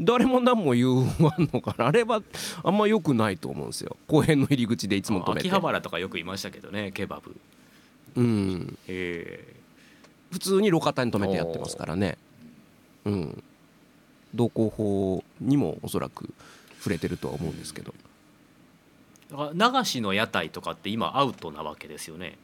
[0.01, 1.07] 誰も何も言わん
[1.53, 1.87] のかな。
[1.87, 2.21] あれは
[2.63, 3.95] あんま良くないと思うんですよ。
[4.07, 5.47] 公園の入り口でいつも止めて。
[5.47, 7.35] 秋葉原とかよくいましたけどねケバブ。
[8.15, 8.77] うん。
[8.87, 9.55] え。
[10.31, 12.17] 普通に路肩に止めてやってますからね。
[13.03, 13.43] うん。
[14.33, 16.33] 道交法にもおそらく
[16.79, 17.91] 触れてるとは思うんですけど。
[17.91, 17.93] ー
[19.31, 22.37] だから流しの屋台とかって今アウトなわけですよね。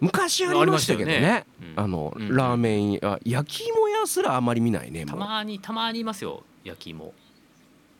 [0.00, 1.44] 昔ありましたけどね。
[1.76, 2.34] あのうん。
[2.34, 7.12] ラーメン屋焼き芋屋すらあまり見ないねたもまにたまにいますよ焼き芋。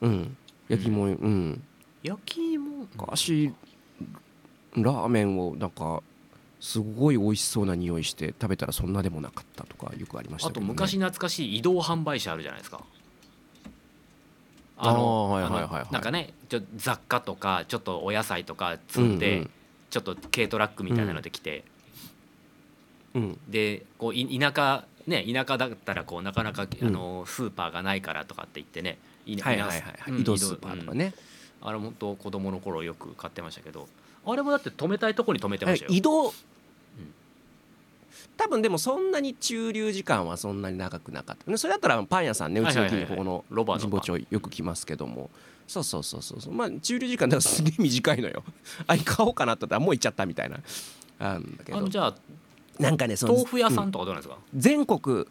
[0.01, 0.37] ううん。
[0.69, 1.63] 焼き芋うん。
[2.03, 2.87] 焼き芋。
[2.95, 3.53] 昔
[4.77, 6.03] ラーメンをなんか
[6.61, 12.83] すごい美味しそうな匂いして食べたらそんなでもなかったとかよくありましたあと昔懐かしい移動販売車あるじゃないですか
[14.83, 19.51] あーのなんかねちょ雑貨とかちょっとお野菜とか積んで、うんうん。
[19.91, 21.65] ちょっと軽トラックみたいなので来て、
[23.15, 23.39] うん。
[23.49, 26.89] でこうい田舎ね田舎だったらこうなかなか、うん。
[26.89, 28.99] あのスーパーがないからとかって言ってね。
[29.27, 29.81] いはいはいはい。
[29.81, 31.13] はい移動スーパーとかね、
[31.61, 33.89] あれ本当子供の頃よく買ってましたけど。
[34.27, 35.91] あれもだって止めたいとこに止めてましたよ。
[35.93, 36.33] 移動、
[38.43, 41.59] 多分でもそんなに駐留時間はそんなに長くなかった。
[41.59, 45.29] それだったらパン屋さんねうちの近所ここのロバの神保町よく来ますけども。
[45.67, 48.43] そうそうそうそうまあ駐留時間だからすげえ短いのよ。
[48.89, 50.59] あれ買おうかなと思ったらもう行っちゃったみたいな。
[51.19, 51.87] あるんだけど。
[51.87, 52.15] じゃあ
[52.79, 54.99] なんかねその豆腐屋さうんとかどうなんですか、全国。
[55.05, 55.27] 豆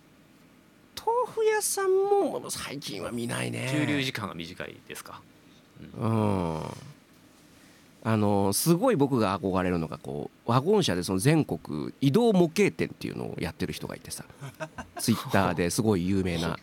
[1.34, 3.70] 腐屋さんも最近は見ないね。
[3.74, 5.20] 駐留時間が短いですか？
[5.98, 6.62] うん
[8.04, 14.24] あのすごい僕が憧れるのがこうワゴン車でその全国移動模型店っていうのをやってる人がいてさ
[15.00, 16.58] ツイッターですごい有名な。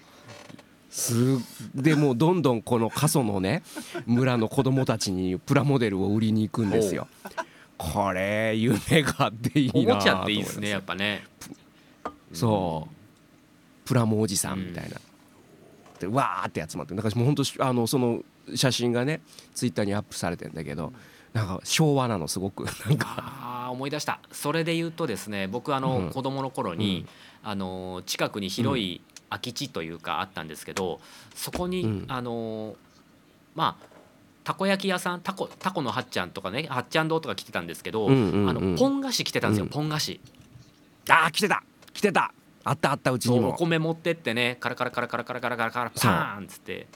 [0.89, 1.15] す
[1.75, 3.63] でもうどんどんこの過疎のね
[4.07, 7.07] 村の子供たちにプラモデルを売りに行くんですよ。
[7.77, 11.25] これ夢があっていいなおもちゃっていいですねやとっぱね
[12.33, 14.97] そうプラモおじさんみたいな、
[16.01, 18.23] でわーって集まってだからもう本当あのその
[18.55, 19.21] 写真がね
[19.55, 20.93] ツイッターにアップされてんだけど
[21.37, 22.65] なんか昭和なのすごく。
[22.89, 23.69] なんか。
[23.71, 24.21] 思い出した。
[24.33, 26.11] それで言うとですね僕あの、うん。
[26.11, 27.07] 子供の頃に、
[27.43, 31.01] あの近くに広い空き地というかあったんですけど
[31.35, 32.05] そこに、うん。
[32.09, 32.75] あの
[33.55, 33.87] まあ
[34.45, 39.71] たこ焼き屋さんたこたこのはっちゃんとかねはっちゃん堂とか来てたんですけど、あのポン菓子来てたんですよ、うん。
[39.71, 40.21] ポン菓子。
[41.11, 42.33] あー来てた来てた。
[42.65, 46.87] あったあったうちそうおにも米持ってってねカラカラカラカラカラカラカラカラパーンっつって。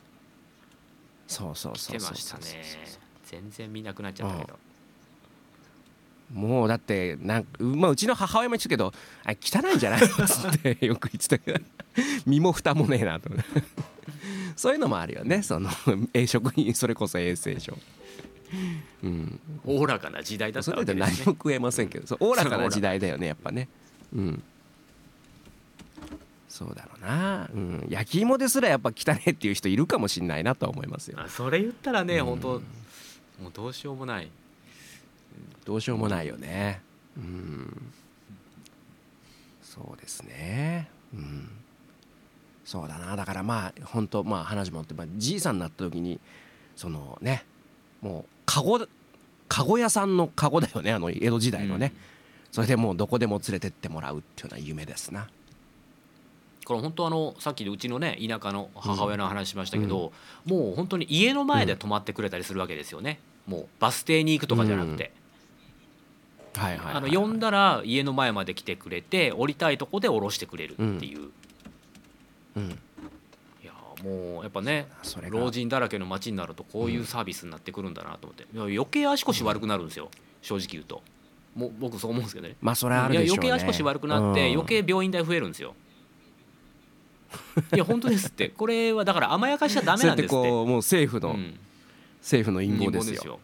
[1.28, 2.08] そうそう来そうそう。
[2.08, 2.42] てましたね。
[2.42, 2.99] そうそう
[3.30, 4.58] 全然見なくなっちゃったけど。
[6.32, 8.92] もうだってなんか、まあ、うちの母親も言ってたけど
[9.24, 10.00] あれ汚いんじゃない？
[10.00, 11.60] の っつってよく言ってたけど。
[12.24, 13.30] 身も蓋もねえなと。
[14.54, 15.42] そういうのもあるよね。
[15.42, 15.68] その
[16.14, 17.76] え食品それこそ衛生上
[19.02, 19.40] うん。
[19.64, 22.06] おおらかな時代だったそれで何もわけですね食えませんけど。
[22.06, 23.68] そうおおらかな時代だよねやっぱね。
[24.14, 24.42] うん。
[26.48, 31.18] そうだろうな、うん、焼き芋ですらやっぱ汚いっていう人いるかもしれないなとは思いますよ。
[31.20, 32.24] あそれ言ったらね、うん。
[32.26, 32.62] 本当
[33.40, 34.30] もうどうしようもない。
[35.64, 36.82] どうしようもないよね。
[37.16, 37.92] うん。
[39.62, 40.88] そうですね。
[41.14, 41.48] うん。
[42.64, 43.16] そうだな。
[43.16, 46.20] だからまあ本当まあ話もって、まあ、じいさんになった時に
[46.76, 47.44] そのね
[48.00, 48.80] もうカゴ
[49.48, 50.92] カゴ屋さんのカゴだよね。
[50.92, 51.92] あの江戸時代のね、
[52.52, 55.28] それでもうどこでも連れてってもらうっていうのは夢ですな。
[56.64, 60.12] これ本当あのさっきうちのね田舎の母親の話しましたけど、
[60.44, 63.18] もう本当に家の前で泊まってくれたりするわけですよね、
[63.50, 65.10] もうバス停に行くとかじゃなくて、
[66.54, 71.30] はいはいはい、あの呼んだら家の前まで来てくれて降りたいとこで降ろしてくれるっていう、
[72.56, 72.78] うん。
[73.60, 73.72] いや
[74.04, 74.86] もうやっぱね
[75.28, 80.10] 老人だらけの街になるとこういうサービスになってくるんだなと思って、余計足腰悪くなるんですよ。
[80.42, 81.02] 正直言うと。
[81.56, 82.54] もう僕そう思うんですけどね。
[82.60, 83.48] まあそれはあるでしょうね。
[83.48, 84.52] 余計足腰悪くなってうん。
[84.60, 85.74] 余計病院代増えるんですよ。
[87.74, 88.48] いや本当ですって。
[88.48, 90.34] これはだから甘やかしちゃダメなんですって。
[90.34, 91.58] こうもう政府の、うん
[92.20, 93.40] 政府の陰謀ですよ。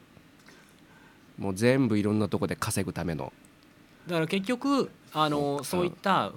[1.38, 3.32] もう全部いろんなとこで稼ぐための。
[4.06, 6.32] だから結局あのそういった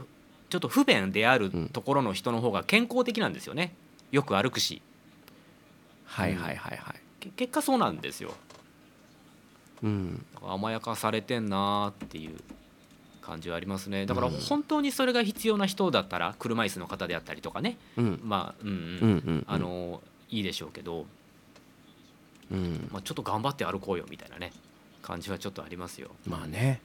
[0.49, 3.75] ちょっと不便であるうんところの人の方が健康的なんですよね。
[4.11, 4.81] よく歩くし。
[6.05, 6.95] はいはいはいはい。
[7.19, 8.33] け結果そうなんですよ。
[9.83, 10.25] うん。
[10.41, 12.37] 甘やかされてんなーっていう
[13.21, 14.05] 感じはありますね。
[14.05, 14.33] だからうん。
[14.33, 17.77] 本当にそれが必要な人だったら車椅子の方であったりとかね。
[17.95, 18.19] うん。
[18.23, 18.69] まあうん。
[18.69, 19.45] うん、うんうん。
[19.47, 21.05] あのいいでしょうけど、
[22.51, 22.89] うん。
[22.91, 24.51] まあ、ちょっと頑張って歩こうよみたいなね
[25.01, 26.11] 感じはちょっとありますよ。
[26.25, 26.81] まあね。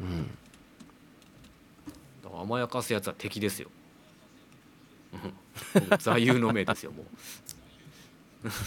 [0.00, 0.26] うん。
[2.22, 3.70] だから甘やかすやつは敵ですよ。
[5.98, 7.06] 座右の銘ですよもう。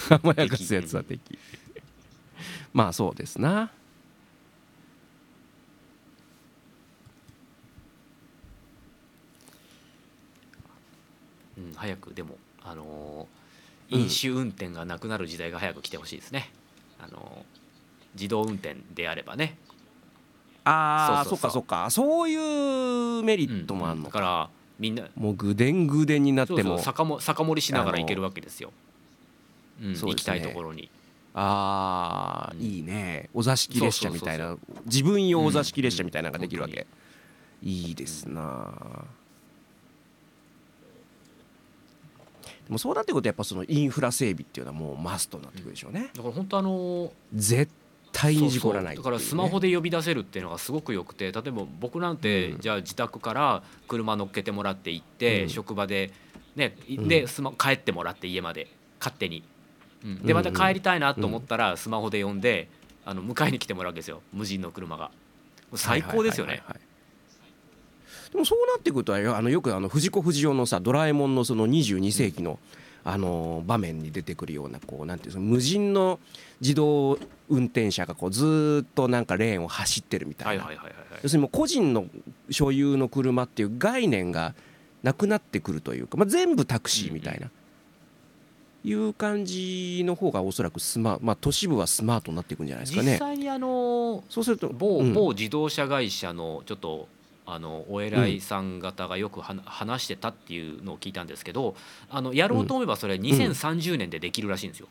[0.10, 1.38] 甘やかすやつは敵。
[2.74, 3.72] まあそうですな。
[11.58, 13.41] うん、早くでも、あのー
[13.92, 16.52] 飲酒運転がなくなる時代が早く来てほしいですね、
[17.00, 17.62] あのー
[18.14, 19.58] 自動運転であればね、
[20.66, 21.90] あーそっかそっか。
[21.90, 24.50] そういうメリうんットもあるのか、だから
[24.80, 26.78] みんなもうぐでんぐでんになっても。
[26.80, 28.74] 酒も酒盛りしながら行けるわけですよ、
[29.82, 30.00] うんね。
[30.00, 30.90] 行きたいところに。
[31.34, 33.30] あーいいね。
[33.34, 36.86] お座敷列車みたいそな自分用お座敷列車みたいなのができるわうんけ、
[37.64, 39.21] いいですなで
[42.72, 47.72] もそうなってくるとやっぱそのインフラ整備っていうのはもうマストになってくるでしょうね、だから本当あのー絶
[48.14, 49.04] 対に事故らないそう。
[49.04, 52.60] そうだからスマホで呼び出せるっていうのがすごくよくて例えば僕なんて、うん。
[52.60, 55.50] じゃあ自宅から車乗っけてもらって行って、うん。
[55.50, 56.12] 職場で
[56.56, 58.68] ねでスマ帰ってもらって家まで
[59.00, 59.44] 勝手に、
[60.04, 60.16] うん。
[60.24, 60.38] でうん。
[60.38, 62.70] また帰りたいなと思ったらスマホで呼んで
[63.06, 64.22] あの迎えに来てもらうわけですよ。
[64.34, 65.12] 無人の車が。
[65.76, 66.52] 最高ですよね。
[66.52, 66.91] はいはいはいはい
[68.32, 72.60] でもそうなってくるとあのよくあの藤子不二雄のさ「ドラえもん」のその22世紀の
[73.04, 76.20] あの場面に出てくるようなこうなんていうの無人の
[76.60, 77.18] 自動
[77.50, 82.06] 運転車がこうずーっとなんかレーンを走ってるみたいいはいはいはい要するにもう個人の
[82.52, 84.54] 所有の車っていう概念が
[85.02, 87.50] なくなってくるというか、まあ、全部タクシーみたいな、
[88.84, 93.18] いう感じの方がおそらくスマまあ都市部はスマートになっていくんじゃないですか実ね。
[93.18, 95.14] 際にあのそうすると某,、うん。
[95.14, 97.08] 某自動車会社のちょっと
[97.46, 101.76] あのお偉いさん方がよくはな話してたっていうのを聞いたんですけど
[102.10, 104.88] あのやろうと思えばそれ2030年でできるらしいんですよ。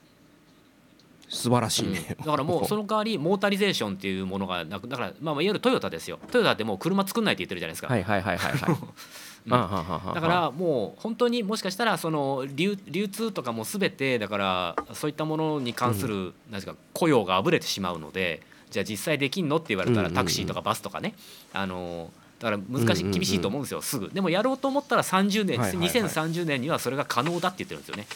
[1.30, 1.92] 素晴らしいうん。
[1.92, 2.16] ね。
[2.18, 6.18] だからもう その代わりモータリゼーションっていうものがなくだからまあまあいわゆるトヨタですよ。
[6.30, 8.76] トヨタってもう車作んないって言ってるじゃないですか、はいはいはいはいはい。
[9.46, 9.50] うん。
[9.50, 21.14] だからもう本当にもしかしたらその流流通とかも全てだからそういったものに関するなんですか雇用があぶれてしまうのでじゃあ実際できんのって言われたらタクシーとかバスとかね。
[21.52, 24.08] あのだから難しうんうんうんい厳しいと思うんですよすぐ。
[24.08, 25.88] でもやろうと思ったら30年はいはいはい。
[25.88, 28.06] 2030年にはそれが可能だって言ってるんですよね。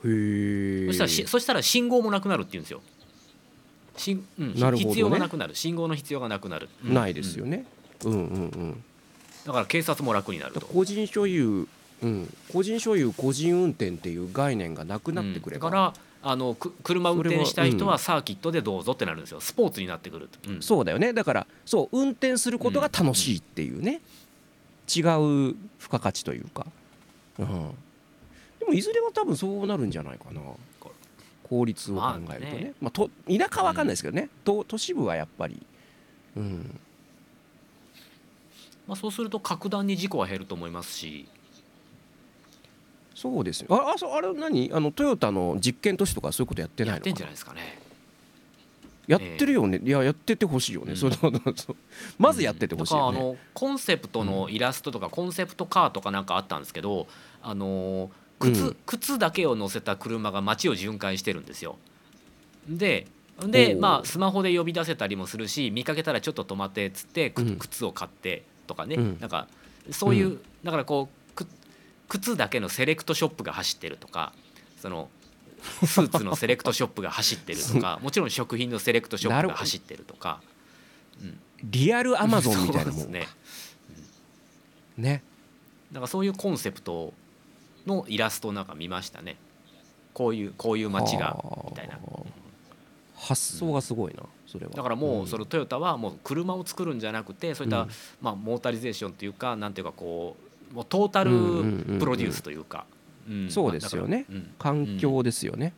[0.00, 2.80] そしたらしそしたら信号もなくなるって言うんですよ。
[3.96, 4.76] しんね。
[4.76, 5.54] 必要がなくなる。
[5.54, 6.68] 信号の必要がなくなる。
[6.84, 6.94] うん。
[6.94, 7.66] ないですよね。
[8.04, 8.84] うんうんうん。
[9.44, 10.60] だから警察も楽になると。
[10.60, 11.68] 個人所有、
[12.02, 15.72] うん、個人所有個人運転っていう概念がなくなってくれば、うん。
[15.72, 15.94] だから
[16.30, 19.40] あのく車運転したい人ははサーキットでどうぞってなるんですよ。
[19.40, 20.62] スポーツになってくると、うん。
[20.62, 21.12] そうだよね。
[21.12, 24.00] だからそう運転することが楽しいっていうね、
[24.94, 26.66] 違う付加価値というか、
[27.38, 27.46] うん、
[28.58, 30.40] でもいずれは多分そうなるんじゃないかな。
[31.48, 32.74] 効率を考えるとね,、まあね。
[32.82, 35.62] まあ、と田舎は分かんないですけどね、と都市部はやっぱり、
[36.36, 36.78] うん、
[38.86, 41.26] まあ、そうすると格段に事故は減ると思いますし
[43.18, 43.66] そうですよ。
[43.70, 44.70] ああそうあれ何？
[44.72, 47.80] あのトヨタの実験都市とかそういうことやってないのやってんじゃないですかね。
[49.08, 50.96] やってるよね、いややっててほしいよね、うん。
[50.96, 51.12] その
[51.56, 51.76] そう
[52.18, 57.08] まずやっててほしいよね、だからあのコンセプトのイラストとかコンセプトカーとかなんかあったんですけど
[57.42, 58.76] あの靴,、うん。
[58.86, 61.76] 靴だけを乗せた車が街を巡回してるんですよ。
[62.68, 63.08] で
[63.44, 69.16] でまあスマホで呼び出せたりもするし見かけたらちょっと止まってっつって、靴を買ってとかね、うん。
[69.18, 69.48] なんか
[69.90, 71.17] そういう、うだからこうく
[72.08, 74.32] 靴だけのセレクトショップが走ってるとか
[74.80, 75.08] その
[75.84, 80.40] スーツのセレクトショップが走ってるとかもちろん食品のセレクトショップが走ってるとか。
[81.62, 83.00] リアルアマゾンみたいなもん。
[83.00, 83.28] そうですね。
[84.96, 85.22] ね。
[85.92, 87.12] だからそういうコンセプト
[87.86, 89.36] のイラストをなんか見ましたね。
[90.12, 91.70] こういうこういう街がはあ。
[91.70, 91.98] みたいな。
[93.16, 94.72] 発想がすごいな、それは。
[94.72, 97.88] だからもうそのトヨタはもう車を作るんじゃなくてそういったうん。
[98.20, 101.30] まあモータリゼーションというかなんていうかこうもうトータル
[101.98, 102.84] プロデュースというか。
[103.28, 103.50] うん。
[103.50, 104.26] そうですよね。
[104.58, 105.72] 環境ですよね、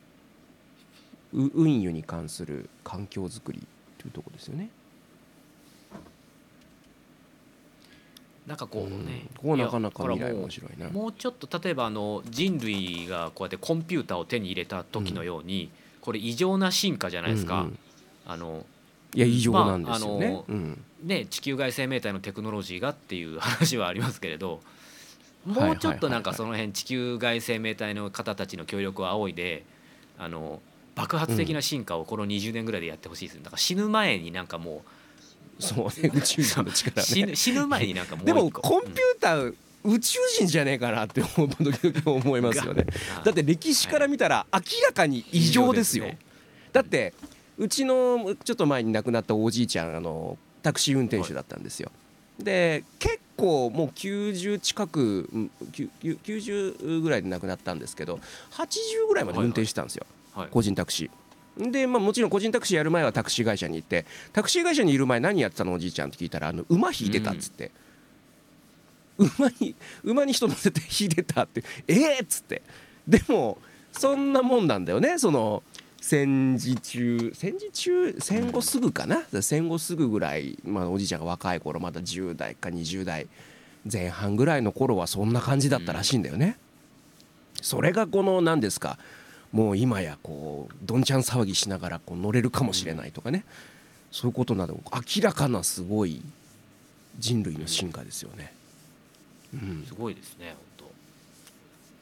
[1.33, 3.67] う運輸に関する環境づくり
[3.99, 4.71] というところですよね。
[8.47, 9.07] なんかこううん。
[9.07, 10.91] ねここはなかなか未来面白いな。
[10.91, 17.79] もうちょっと例えばあの人類がこうやってコンピューターを手に入れた時のように、これ異常な進化じゃないですか、うんうん。
[18.27, 18.67] あの
[19.15, 20.19] いや異常なんですよ。
[20.19, 20.85] ね、まああのうん。
[21.03, 24.61] ね、地球外生命体のテクノロジーがっていう話はありますけれど
[25.47, 29.65] もうちょっとなんかその辺地球外生命体の方たちの協力を仰いで
[30.19, 30.61] あの
[30.95, 34.83] 爆発的な進化をこの20年ぐらいでやってほしいですだから死ぬ前になんかも
[35.59, 42.85] そうね宇宙人のう力死ねぬ死ぬ前になんかもうでもコンピューター宇宙人じゃねえかなって思う時々思いますよね。
[43.19, 43.25] うん。
[43.25, 46.05] だって歴史から見たら明らかに異常ですよ。
[46.05, 46.19] すね
[46.73, 47.15] だって
[47.57, 51.91] うちのちょっと前に亡くなったおじいちゃんあのタクシー運転手だったんですよ。
[52.39, 58.21] で結構もう90近くうんきゅきゅ90ぐらいで亡くなったんですけど
[58.53, 61.71] 80ぐらいまで運転してたんですよ、はい個人タクシー。
[61.71, 65.73] で、まあ、もちろん個人タクシーやる前はタクシー会社に行ってタクシー会社にいる前何やってたの？
[65.73, 67.73] おじいちゃんって聞いたらあの馬引いてたっつって、
[69.19, 69.75] 馬に
[70.05, 72.63] 馬に人乗せて引いてたってええっつって。
[73.07, 73.59] でも
[73.93, 75.19] そんなもんなんだよね。
[75.19, 75.63] その
[76.01, 79.23] 戦時中戦時中戦後すぐかな？
[79.43, 83.29] 戦後すぐぐらい、まあ、おじいちゃんが若い頃まだ10代か20代
[83.91, 86.59] 前半ぐらいの頃はそんな感じだったらしいんだよね。
[87.63, 88.99] それがこの何ですか
[89.53, 93.45] もう今やこうどんちゃん騒ぎしながらこう乗れるかもしれないとかね
[94.11, 96.23] そういうことなど明らかなすごい
[97.19, 98.53] 人類の進化ですよね。
[99.53, 100.55] うんす、ごいですね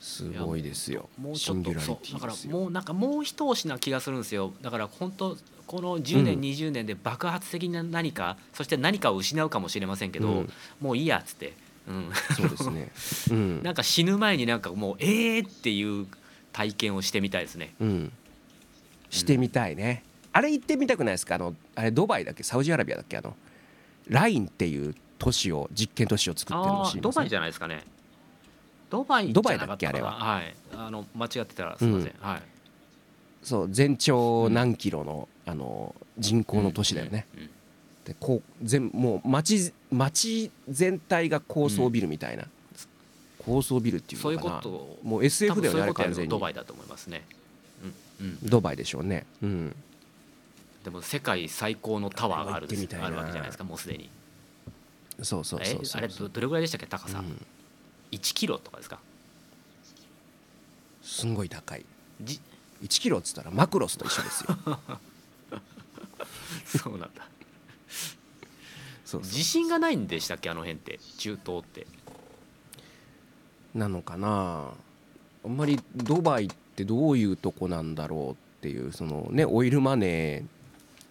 [0.01, 1.09] すごいですよ。
[1.17, 2.35] 当もうちょっとそうだから。
[2.53, 4.53] もうなんかもう一押しな気がするんですよ。
[4.63, 5.37] だから本当
[5.67, 6.41] この10年、うん。
[6.41, 10.53] 20年で爆発的な何かそして何かを失うかもしれませんけど、うん。
[10.81, 11.55] もういいやっつって、
[11.89, 12.91] うん、そうですね。
[13.31, 13.63] うん。
[13.63, 16.07] なんか死ぬ前になんかもうえーっていう
[16.53, 17.75] 体験をしてみたいですね。
[17.81, 18.13] うん、
[19.11, 21.35] してみたいね、あれ行ってみたくないですか？
[21.35, 22.43] あのあれドバイだっけ？
[22.43, 23.17] サウジアラビアだっけ？
[23.17, 23.37] あの
[24.09, 27.85] ラインっていう都市を実験都市を作ってるのドバイじゃないですかね。
[28.91, 30.13] ドバイドバイだっけあれは。
[30.13, 30.55] はい。
[30.77, 32.43] あの間違ってたらすみません、はい。
[33.43, 37.51] そう全長何キロのあの人口の都市だよね、うんうん
[38.09, 42.45] でこう全もう街街全体が高層ビルみたいな、
[43.45, 44.71] 高層ビルっていうそういうこと。
[44.71, 47.27] をもう多 SF だよねあ分そうい完全にとドバイだと思いますね、
[48.21, 49.27] うんうん、ドバイでしょうね。
[49.43, 49.77] うん。
[50.85, 54.09] でも世界最高のタワーがあるあるわけじゃないですかもうすでに。
[55.21, 56.03] そうそうえそうそう。
[56.03, 57.47] あれどどれぐらいでしたっけ高さ、うん
[58.13, 58.99] 1キロとかですか？
[61.03, 61.85] すんごい高い。
[62.23, 62.41] じ。
[62.83, 64.57] 1キロっつったらマクロスと一緒ですよ。
[66.83, 67.29] そうなんだ。
[69.05, 70.51] そうそ地震がないんでしたっけ？
[70.51, 71.01] あの辺って。
[71.19, 71.87] 中東って。
[73.75, 74.73] うなのかな？
[75.45, 80.45] あんまりドバイってどういうとこなんだろうっていうそのねオイルマネ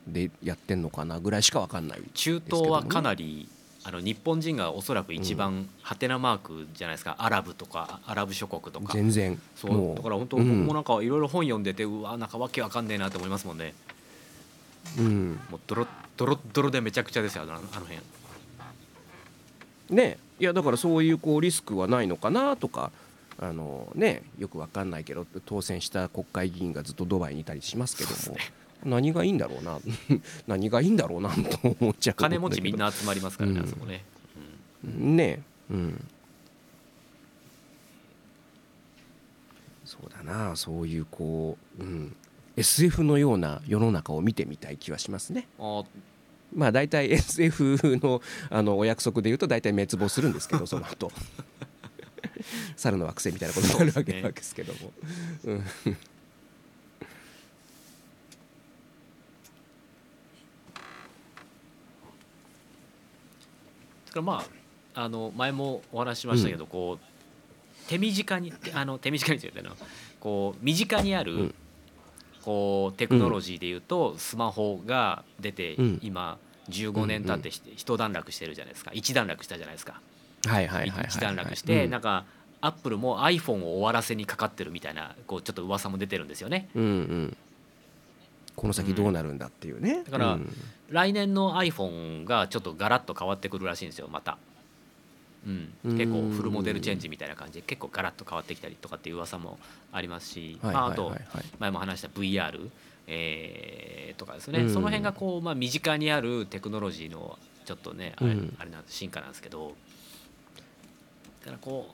[0.09, 3.49] ーでやってんのかなぐらいしか分かんない中東はかなり
[3.88, 7.15] あの日本人がおそらく一番ハテナマークじゃないですか。
[7.19, 8.91] アラブとかアラブ諸国とか。
[8.91, 9.39] 全然。
[9.55, 9.95] そう。
[9.95, 10.43] だから本当うん。
[10.43, 13.73] 僕もなんかいろいろ本読んでてうわなんかわけわかんねえなって思いますもんね。
[14.99, 15.39] うん。
[15.49, 17.97] もうドロドロドロでめちゃくちゃですよあのあの辺。
[19.91, 20.17] ね。
[20.38, 22.91] いやだからそういうこうリスクはないのかなとか
[23.39, 28.38] あのねよくわかんないけど当選した国会議員がずっとドバイにいたりしますけども、
[28.84, 29.80] 何がいいんだろうな。
[30.47, 33.65] 何がいいんだろうなと思っちゃう金持ちみんなな集まりますからね、うん。
[33.65, 34.03] あそこね、
[34.84, 36.07] ねうん。
[39.86, 42.15] そうだなそういうこう、うん、
[42.57, 45.47] SF のような世の中を見てみたい気はしますね。
[45.57, 45.84] うん、あ
[46.53, 51.11] まあ大体 SF のあのお約束で言うと大体滅亡するんですけど その後。
[52.75, 54.93] 猿の惑星みたいなことになるわけですけども、
[55.45, 55.63] うん
[64.22, 64.43] からま
[64.95, 69.76] ああの前もお話ししましたけど、こう手短にあの手短にって言うの
[70.20, 71.55] こう身近にある、うん。
[72.43, 75.99] こうテクノロジーでいうと、スマホが出て、うん。
[76.01, 76.38] 今
[76.70, 78.91] 15年経ってして一段落してるじゃないですか。
[78.93, 79.99] 一段落したじゃないですか、
[80.45, 81.91] はいはい一段落して、うん。
[81.91, 82.26] なんか
[82.61, 86.70] アップルも iPhone を終わらせにかかってるみたいなこうちょっと噂も出てるんですよね。
[86.74, 87.38] うんうん
[88.57, 90.53] この先どうなるんだっていうね、だからうん。
[90.89, 94.39] 来年の iPhone がちょっとガラッと変わってくるらしいんですよまた、
[95.45, 95.97] うん、うん。
[95.97, 99.59] 結構フルモデルチェンジみたいな感じで結構ガラッと変わってきたりとかっていう噂も
[99.91, 101.15] ありますし、まあ、あと
[101.59, 102.69] 前も話した VR、
[103.05, 104.73] えーとかですね、うん。
[104.73, 108.55] その辺がこう、まあ、身近にあるテクノロジーのちょっとねあれ,、うん。
[108.57, 109.75] あれなん進化なんですけど
[111.41, 111.93] だからこ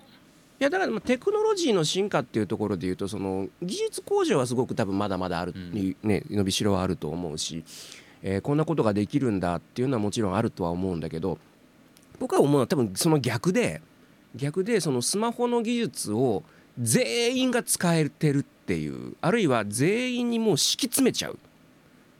[0.59, 7.63] いやだからまあテクノロジーの進化っていうところでいうとその技術向上はすごく多分まだまだある、うんね、伸びしろはあると思うし、
[8.21, 11.37] えーこんなことができるんだっていうのはもちろんあるとは思うんだけど
[12.19, 13.81] 僕は思うのは多分その逆で
[14.35, 16.43] 逆でそのスマホの技術を
[16.79, 21.37] 全員が使えてるっていうあるいは全員にもう敷き詰めちゃう。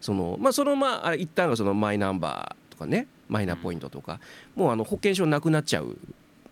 [0.02, 4.20] そのまあそのまあ一旦がそのマイナンバーとかねマイナポイントとか、
[4.56, 5.98] もうあの保険証なくなっちゃう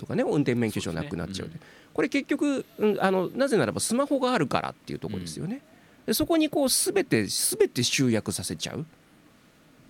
[0.02, 1.54] とかね運転免許証なくなっちゃうで。
[1.54, 1.62] すね。
[1.94, 5.62] これ結局、うんあのなぜならばスマホがあるからっていうところですよね。
[6.08, 8.86] でそこにこう全て全て集約させちゃう。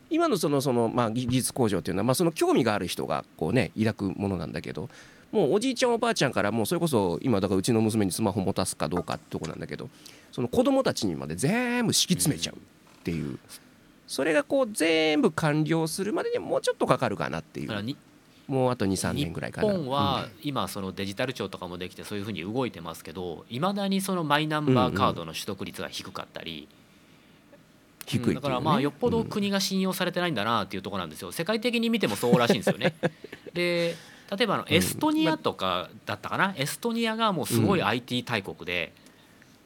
[0.10, 4.90] 今のそのその、まあ、技技術向上っていうのは、まあ、その興味がある人がこう、ね、抱くものなんだけど
[5.32, 9.90] もうおじいちゃんおばあちゃんからもうそれこそ今だからうちの娘にスマホ持たすかどうかってとこなんだけど
[10.34, 12.58] その子供たちにまで全部敷き詰めちゃうっ
[13.04, 13.40] ていう、
[14.06, 17.96] それがこう全部完了するまでにもうちょっとかかるかなっていう
[18.52, 19.68] もうあと23年ぐらいかな。
[19.70, 26.68] 日本は今そのデジタル庁とかもできてそういうふうに動いてますけどいまだにそのマイナンバーカードの取得率が低かったり、
[28.06, 28.20] 低い。
[28.20, 31.32] っていうねだからまあよっぽど国が信用されてないんだなっていうところなんですよ。
[31.32, 32.94] 世界的に見てもそうらしいんですよね。
[33.54, 33.96] で
[34.38, 38.94] 例えばあのエストニアとかだったかな、エストニアがもうすごい IT 大国で、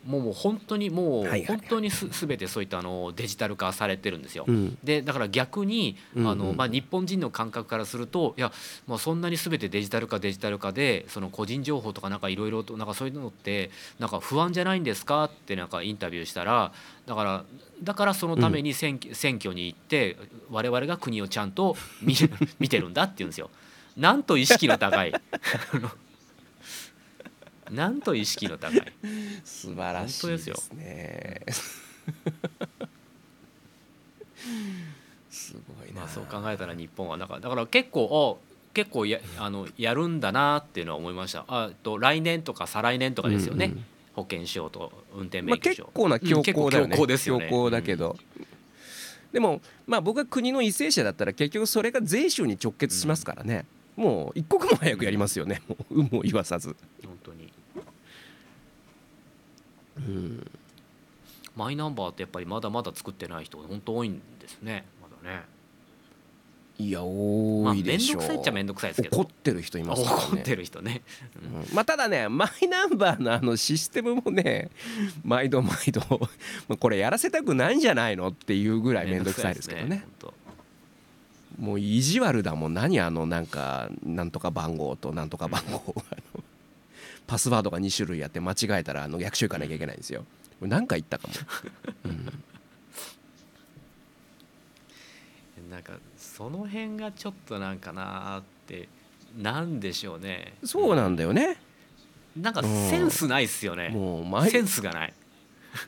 [0.06, 4.46] もうもう本当にもう本当にす全てそういったあのデジタル化されてるんですよ。
[4.48, 4.78] うん。
[4.84, 8.52] でだから逆にあの、まあ、日本人の感覚からするといや、
[8.88, 16.72] まあ、そんなに全てデジタル化デジタル化でその個人情報とかなんかいろいろとなんかそういうのってなんか不安じゃないんですかってなんかインタビューしたら
[17.06, 17.44] だから
[17.82, 20.18] だからそのために選,、選挙に行って
[20.50, 22.16] 我々が国をちゃんと見
[22.60, 23.50] 見てるんだって言うんですよ。
[23.98, 25.14] なんと意識の高い
[27.72, 28.94] なんと意識の高い。
[29.44, 31.42] 素晴らしいですね。
[35.30, 36.02] すごいな。
[36.02, 41.46] まあ、そう考えたら日本はだからだから結構あ結構やあのやるんだなっていうのは思いました。
[41.48, 43.86] あと来年とか再来年とかですよね、うんうん
[44.16, 47.50] 保険証と運転まあ、免許証、結構な強行だよね、う強行ですよね。
[47.50, 48.16] 強行だけど、
[49.34, 53.66] でもまあ僕は国の為政者だったら結局それが税収に直結しますからね、
[53.98, 55.62] もう一刻も早くやりますよね。
[55.68, 57.52] もう有無を言わさず、本当に
[59.98, 60.52] うん、
[61.56, 64.86] マイナンバーってやっぱりまだまだ作ってない人本当多いんですね。
[65.02, 65.44] まだね。
[66.78, 69.18] いやまあ多いでしょう、面倒くさいっちゃ面倒くさいですけど。
[69.18, 70.08] 怒ってる人いますね。
[70.10, 71.02] 怒ってる人ね、
[71.42, 71.60] うん。
[71.62, 71.66] うん。
[71.74, 74.70] まあただねマイナンバーのあのシステムもね
[75.24, 76.02] 毎度毎度
[76.68, 80.06] まあこれやらせたくないんじゃないのっていうぐらい面倒くさいですけどね。
[80.22, 80.34] 本
[81.58, 82.74] もう意地悪だもん。
[82.74, 86.44] 何あのなんかなんとか番号となんとか番号あの
[87.28, 90.26] パスワードが2種類あって間違えたらあの逆襲行かなきゃいけないんですよ。
[90.62, 91.34] 何回言ったかも、
[92.06, 92.26] うん。
[95.66, 98.88] 当なんかその辺がちょっとなんかなーって
[99.38, 100.54] なんでしょうね。
[100.64, 101.58] そうなんだよね。
[102.40, 105.14] なんかセンスないっすよね、もう毎セいンスがない。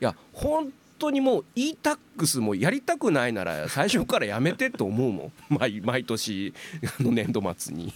[0.00, 5.32] や本当にもう e-tax もやりたくないなら最初からやめてと思うもん。
[5.58, 6.52] 毎毎年
[6.98, 7.92] あの年度末に。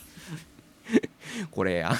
[1.51, 1.95] これあ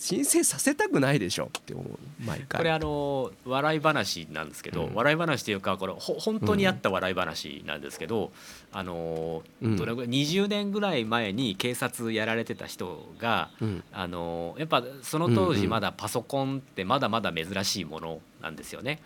[0.00, 1.86] 申請させたくないでしょって思う
[2.24, 2.58] 毎回。
[2.60, 4.94] これあの笑い話なんですけど、うん。
[4.94, 8.32] 笑い話っていうかこれほ本当にあった笑い話なんですけど、
[8.72, 9.76] あのうん。
[9.76, 13.84] どれぐらい20年ぐらい前に警察やられてた人がうん。
[13.92, 19.00] あのやっぱその当うんうん時まだパソコンってまだまだ珍しいものなんですよね。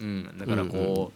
[0.00, 1.12] うん、だからこ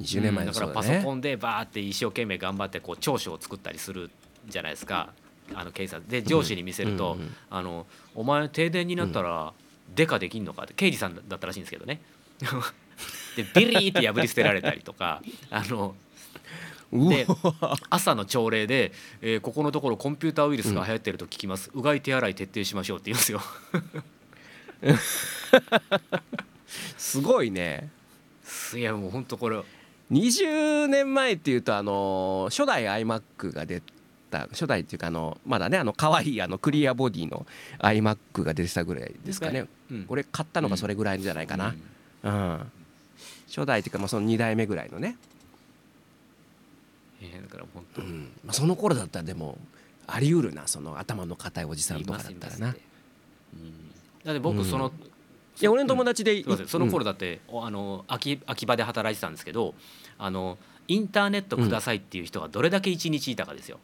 [0.00, 4.10] う、20年前うんだからパソコンでバーって一生懸命頑張ってこう調書を作ったりする
[4.46, 5.12] じゃないですか
[5.54, 9.52] あの警察で上司に見せると「うんうんあのお前停電になったら
[9.94, 12.00] デカできんのか?」って刑事さんだったらしいんですけどね。
[13.36, 15.94] でビリーって破り捨てられたりとかあの
[16.92, 23.40] うでわ朝の朝礼で、えーここのところコンピューターウイルスが流行ってると聞きます、うがい手洗い徹底しましょうって言うんですよ。
[26.96, 27.90] すごいね。
[28.74, 29.60] いやもう本当これ。
[30.10, 33.82] 20年前っていうとあの初代 iMac が出
[34.30, 37.46] た初代っていうかあのまだねあの可愛いあのクリアボディの
[37.80, 39.66] iMac が出てたぐらいですかね。
[39.90, 40.04] うん。
[40.08, 41.74] 俺買ったのがそれぐらいじゃないかな、
[42.22, 42.72] うん。
[43.48, 45.16] 初代っていうかまあその2代目ぐらいのね、
[47.20, 48.02] えーだから本う当。
[48.02, 48.20] にん。
[48.44, 49.58] まあ、その頃だったらでも
[50.06, 52.66] あり得るなその頭の硬いおじさんいとかだったらな。
[52.68, 52.74] うん。
[54.24, 54.92] だって僕その、
[55.60, 56.68] いや俺の友達で、すいません。
[56.68, 59.74] その頃だって、おあの秋秋葉で働いてたんですけど
[60.18, 63.78] あのインターネットくださいっていう人がどれだけ一日いたかですよ。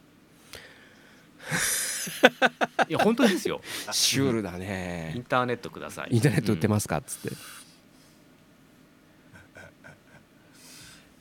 [2.88, 3.60] いや本当ですよ。
[3.86, 5.22] うんシュールだインね。
[5.28, 6.98] ターネットくださいインターネット売ってまますか？
[6.98, 7.36] っつって、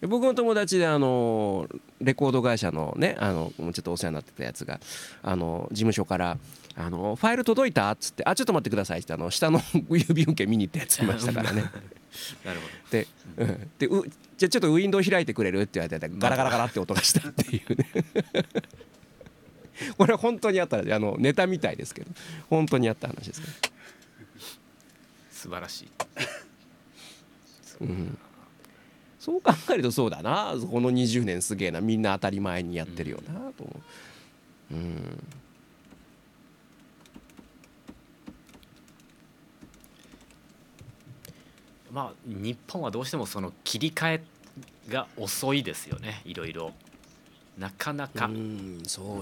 [0.02, 1.68] で僕の友達であの
[2.02, 4.80] レコード会社のねあのちょっとお世話になってたやつが
[5.22, 6.38] あの事務所から
[6.76, 11.64] あの「ファイル届いた?」っつって「あちょっと待ってください」ってあの下の郵便受け見に行ったやついましたからね。
[12.46, 13.08] なるほで,、
[13.38, 14.04] うん、でう
[14.38, 15.62] じゃあちょっとウィンドウ開いてくれる？
[15.62, 17.90] って言われてガラガラガラって音がしたっていうね
[19.98, 22.12] これは本当にあったあのネタみたいですけど
[22.50, 23.42] 本当にあった話です
[25.32, 25.90] 素晴らしい。
[27.82, 28.18] うん、
[29.20, 30.54] そう考えるとそうだな。
[30.72, 31.82] この20年すげえな。
[31.82, 33.82] みんな当たり前にやってるよなと思
[34.72, 35.24] う、うん、
[41.92, 44.24] まあ日本はどうしてもその切り替え
[44.90, 46.22] が遅いですよね。
[46.24, 46.72] いろいろ
[47.58, 48.30] なかなか。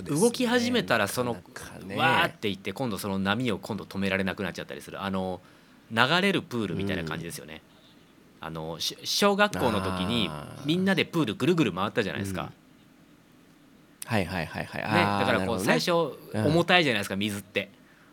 [0.06, 5.02] 動き始めたらそのわーっていって今度その波を今度止められなくなっちゃったりする。
[5.02, 5.42] あの
[5.92, 7.62] 流れるプールみたいな感じですよね、
[8.40, 10.30] あのし小学校の時に
[10.66, 12.52] みんなでプールぐるぐる回ったじゃないですか、
[14.06, 16.46] はいはいはいはい、ね、だからこう最初うん。
[16.48, 17.70] 重たいじゃないですか水って。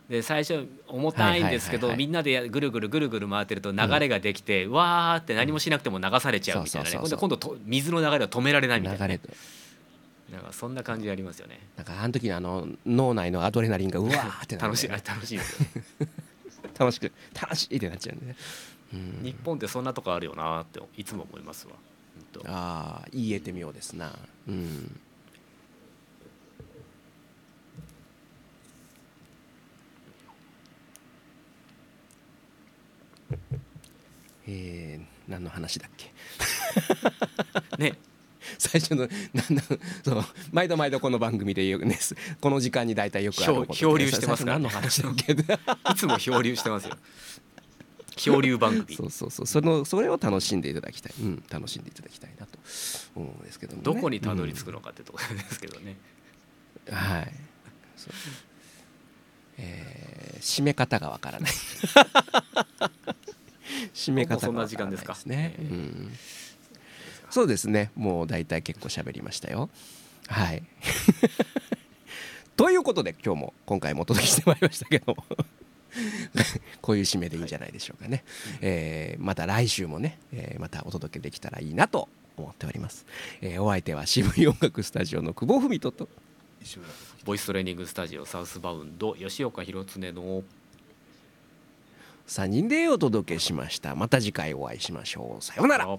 [0.09, 6.97] で最初重たいんですけどみんなでやぐるぐるぐるぐる回ってると流れができて、わーって何もしなくても流されちゃうみたいなね。
[6.97, 9.07] 今度今度と水の流れを止められないみたいな
[10.33, 11.59] なんかそんな感じありますよね。
[11.77, 15.39] なんかあの時のあの脳内のアドレナリンがうわーってなる楽しい楽しい
[16.79, 18.37] 楽しく楽しいってなっちゃうんでね、
[18.93, 19.21] うん。
[19.23, 21.75] 日本ってそんなとこあるよなっていつも思いますわ。
[22.47, 24.13] ああ言えてみようですな。
[24.47, 25.01] うん。
[34.47, 36.13] えー、何の話だっけ？
[37.79, 37.99] ね
[38.59, 39.63] 最初のなんだ
[40.05, 41.99] そう毎度毎度この番組でよくね
[42.41, 44.55] この時間に大体よくあることで漂漂流してますから。
[44.59, 45.33] 何の話だっけ？
[45.33, 45.37] い
[45.97, 46.97] つも漂流してますよ。
[48.17, 48.97] 漂流番組。
[48.97, 49.47] そうそうそう。
[49.47, 52.59] そのそれを楽しんでいただきたい、うん、楽しんでいただきたいなと
[53.15, 55.97] 思うんですけどもね、どこにたどり着くのかってところですけどね、
[56.89, 56.95] うん。
[56.95, 57.33] はい。
[57.97, 58.13] そう。
[59.59, 59.99] えー
[60.41, 61.51] 締め方がわからない。
[63.93, 64.37] 締め方がわからないですね。
[64.37, 65.17] もうそんな時間ですか。
[65.27, 66.13] うん
[67.31, 67.91] そうですね。
[67.95, 69.69] もう大体結構喋りましたよ。
[70.29, 70.63] はい。
[72.57, 75.25] ということで今日も今回もお届けしてまいりましたけども。
[76.81, 78.25] こういう締めでいいんじゃないでしょうかね、
[78.61, 83.07] えーまた来週もね、えーまたお届けできたらいいなと思っております、
[83.41, 86.09] えーお相手は渋い音楽スタジオの久保文人と。
[87.25, 90.43] ボイストレーニングスタジオサウスバウンド吉岡弘恒の。
[92.27, 93.95] 3人でお届けしました。
[93.95, 95.43] また次回お会いしましょう。
[95.43, 95.85] さようなら。
[95.87, 95.99] あ